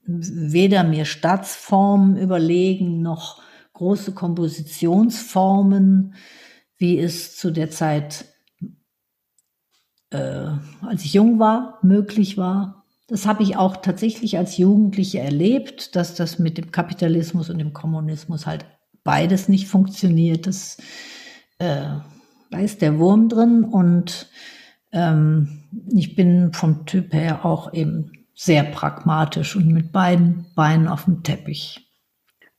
weder 0.05 0.84
mir 0.84 1.05
Staatsformen 1.05 2.16
überlegen 2.16 3.01
noch 3.01 3.43
große 3.72 4.12
Kompositionsformen, 4.12 6.14
wie 6.76 6.99
es 6.99 7.36
zu 7.36 7.51
der 7.51 7.70
Zeit, 7.70 8.26
äh, 10.11 10.49
als 10.82 11.05
ich 11.05 11.14
jung 11.14 11.38
war, 11.38 11.78
möglich 11.82 12.36
war. 12.36 12.84
Das 13.07 13.26
habe 13.26 13.43
ich 13.43 13.57
auch 13.57 13.78
tatsächlich 13.78 14.38
als 14.38 14.57
Jugendliche 14.57 15.20
erlebt, 15.20 15.97
dass 15.97 16.14
das 16.14 16.38
mit 16.38 16.59
dem 16.59 16.70
Kapitalismus 16.70 17.51
und 17.51 17.59
dem 17.59 17.72
Kommunismus 17.72 18.47
halt 18.47 18.66
beides 19.03 19.49
nicht 19.49 19.66
funktioniert. 19.66 20.47
Das, 20.47 20.76
äh, 21.59 21.86
da 22.51 22.59
ist 22.59 22.82
der 22.82 22.99
Wurm 22.99 23.28
drin 23.28 23.64
und 23.64 24.28
ähm, 24.93 25.60
ich 25.93 26.16
bin 26.16 26.53
vom 26.53 26.87
Typ 26.87 27.12
her 27.12 27.45
auch 27.45 27.73
eben 27.73 28.12
sehr 28.35 28.64
pragmatisch 28.64 29.57
und 29.57 29.68
mit 29.68 29.93
beiden 29.93 30.47
Beinen 30.55 30.89
auf 30.89 31.05
dem 31.05 31.23
Teppich. 31.23 31.87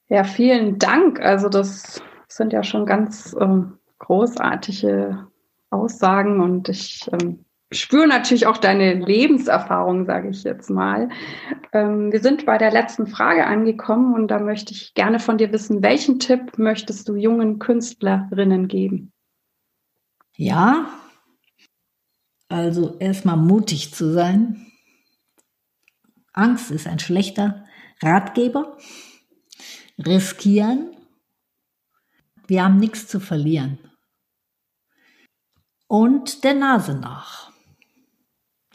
Ja, 0.10 0.24
vielen 0.24 0.78
Dank. 0.78 1.20
Also 1.20 1.50
das 1.50 2.02
sind 2.28 2.54
ja 2.54 2.64
schon 2.64 2.86
ganz 2.86 3.36
ähm, 3.40 3.78
großartige 4.00 5.28
Aussagen 5.70 6.42
und 6.42 6.70
ich 6.70 7.10
ähm, 7.14 7.46
spüre 7.72 8.08
natürlich 8.08 8.46
auch 8.46 8.58
deine 8.58 8.94
Lebenserfahrung, 8.94 10.06
sage 10.06 10.30
ich 10.30 10.44
jetzt 10.44 10.70
mal. 10.70 11.10
Ähm, 11.72 12.12
wir 12.12 12.20
sind 12.20 12.46
bei 12.46 12.58
der 12.58 12.72
letzten 12.72 13.08
Frage 13.08 13.46
angekommen 13.48 14.14
und 14.14 14.28
da 14.28 14.40
möchte 14.40 14.74
ich 14.74 14.94
gerne 14.94 15.20
von 15.20 15.38
dir 15.38 15.52
wissen, 15.52 15.82
welchen 15.82 16.20
Tipp 16.20 16.58
möchtest 16.58 17.08
du 17.08 17.16
jungen 17.16 17.60
Künstlerinnen 17.60 18.68
geben? 18.68 19.14
Ja, 20.36 20.88
also 22.52 22.98
erstmal 23.00 23.38
mutig 23.38 23.94
zu 23.94 24.12
sein. 24.12 24.68
Angst 26.34 26.72
ist 26.72 26.88
ein 26.88 27.00
schlechter 27.00 27.66
Ratgeber 28.02 28.78
riskieren. 29.98 30.96
Wir 32.48 32.64
haben 32.64 32.78
nichts 32.78 33.08
zu 33.08 33.20
verlieren. 33.20 33.80
Und 35.88 36.44
der 36.44 36.54
Nase 36.54 36.96
nach. 36.96 37.52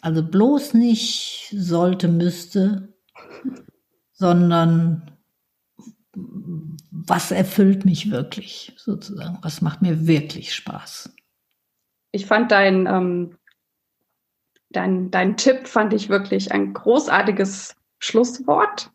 Also 0.03 0.22
bloß 0.22 0.74
nicht 0.74 1.49
sollte, 1.57 2.09
müsste, 2.09 2.95
sondern 4.12 5.18
was 6.12 7.31
erfüllt 7.31 7.85
mich 7.85 8.11
wirklich, 8.11 8.72
sozusagen, 8.77 9.39
was 9.43 9.61
macht 9.62 9.83
mir 9.83 10.07
wirklich 10.07 10.55
Spaß. 10.55 11.14
Ich 12.12 12.27
fand 12.27 12.51
dein, 12.51 12.87
ähm, 12.87 13.37
dein, 14.70 15.10
dein 15.10 15.36
Tipp, 15.36 15.66
fand 15.68 15.92
ich 15.92 16.08
wirklich 16.08 16.52
ein 16.52 16.72
großartiges 16.72 17.76
Schlusswort. 17.98 18.90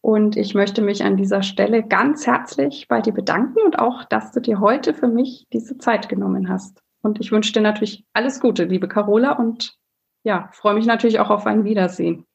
Und 0.00 0.36
ich 0.36 0.54
möchte 0.54 0.82
mich 0.82 1.04
an 1.04 1.16
dieser 1.16 1.42
Stelle 1.42 1.84
ganz 1.84 2.26
herzlich 2.26 2.88
bei 2.88 3.00
dir 3.00 3.12
bedanken 3.12 3.60
und 3.64 3.78
auch, 3.78 4.04
dass 4.04 4.32
du 4.32 4.40
dir 4.40 4.60
heute 4.60 4.94
für 4.94 5.06
mich 5.06 5.46
diese 5.52 5.78
Zeit 5.78 6.08
genommen 6.08 6.48
hast. 6.48 6.82
Und 7.02 7.20
ich 7.20 7.30
wünsche 7.30 7.52
dir 7.52 7.60
natürlich 7.60 8.04
alles 8.12 8.40
Gute, 8.40 8.64
liebe 8.64 8.88
Carola, 8.88 9.32
und 9.32 9.76
ja, 10.24 10.48
freue 10.52 10.74
mich 10.74 10.86
natürlich 10.86 11.20
auch 11.20 11.30
auf 11.30 11.46
ein 11.46 11.64
Wiedersehen. 11.64 12.26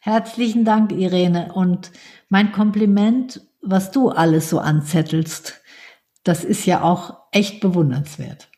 Herzlichen 0.00 0.64
Dank, 0.64 0.92
Irene. 0.92 1.52
Und 1.54 1.92
mein 2.28 2.52
Kompliment, 2.52 3.46
was 3.60 3.90
du 3.90 4.08
alles 4.08 4.50
so 4.50 4.58
anzettelst, 4.58 5.62
das 6.24 6.44
ist 6.44 6.66
ja 6.66 6.82
auch 6.82 7.18
echt 7.30 7.60
bewundernswert. 7.60 8.50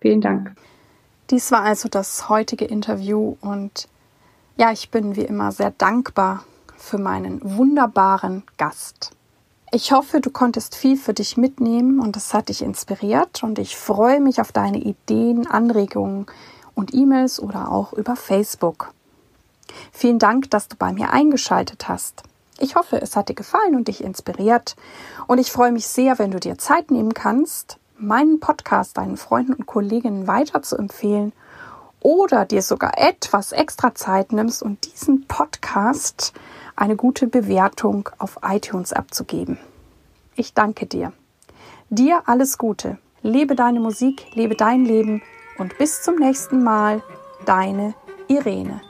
Vielen 0.00 0.20
Dank. 0.20 0.54
Dies 1.32 1.50
war 1.50 1.62
also 1.62 1.88
das 1.88 2.28
heutige 2.28 2.66
Interview 2.66 3.36
und 3.40 3.88
ja, 4.58 4.70
ich 4.70 4.90
bin 4.90 5.16
wie 5.16 5.24
immer 5.24 5.50
sehr 5.50 5.70
dankbar 5.70 6.44
für 6.76 6.98
meinen 6.98 7.40
wunderbaren 7.42 8.42
Gast. 8.58 9.12
Ich 9.72 9.92
hoffe, 9.92 10.20
du 10.20 10.28
konntest 10.28 10.74
viel 10.74 10.98
für 10.98 11.14
dich 11.14 11.38
mitnehmen 11.38 12.00
und 12.00 12.18
es 12.18 12.34
hat 12.34 12.50
dich 12.50 12.60
inspiriert 12.60 13.42
und 13.42 13.58
ich 13.58 13.78
freue 13.78 14.20
mich 14.20 14.42
auf 14.42 14.52
deine 14.52 14.76
Ideen, 14.76 15.46
Anregungen 15.46 16.26
und 16.74 16.92
E-Mails 16.92 17.40
oder 17.40 17.72
auch 17.72 17.94
über 17.94 18.14
Facebook. 18.14 18.92
Vielen 19.90 20.18
Dank, 20.18 20.50
dass 20.50 20.68
du 20.68 20.76
bei 20.76 20.92
mir 20.92 21.14
eingeschaltet 21.14 21.88
hast. 21.88 22.24
Ich 22.58 22.76
hoffe, 22.76 23.00
es 23.00 23.16
hat 23.16 23.30
dir 23.30 23.34
gefallen 23.34 23.74
und 23.74 23.88
dich 23.88 24.04
inspiriert 24.04 24.76
und 25.28 25.38
ich 25.38 25.50
freue 25.50 25.72
mich 25.72 25.86
sehr, 25.86 26.18
wenn 26.18 26.30
du 26.30 26.40
dir 26.40 26.58
Zeit 26.58 26.90
nehmen 26.90 27.14
kannst, 27.14 27.78
meinen 28.02 28.40
Podcast 28.40 28.98
deinen 28.98 29.16
Freunden 29.16 29.54
und 29.54 29.66
Kolleginnen 29.66 30.26
weiter 30.26 30.62
zu 30.62 30.76
empfehlen 30.76 31.32
oder 32.00 32.44
dir 32.44 32.62
sogar 32.62 32.98
etwas 32.98 33.52
extra 33.52 33.94
Zeit 33.94 34.32
nimmst 34.32 34.62
und 34.62 34.92
diesen 34.92 35.26
Podcast 35.26 36.32
eine 36.74 36.96
gute 36.96 37.28
Bewertung 37.28 38.08
auf 38.18 38.40
iTunes 38.42 38.92
abzugeben. 38.92 39.58
Ich 40.34 40.52
danke 40.52 40.86
dir. 40.86 41.12
Dir 41.90 42.22
alles 42.26 42.58
Gute. 42.58 42.98
Lebe 43.22 43.54
deine 43.54 43.78
Musik, 43.78 44.34
lebe 44.34 44.56
dein 44.56 44.84
Leben 44.84 45.22
und 45.58 45.78
bis 45.78 46.02
zum 46.02 46.16
nächsten 46.16 46.64
Mal, 46.64 47.02
deine 47.46 47.94
Irene. 48.26 48.80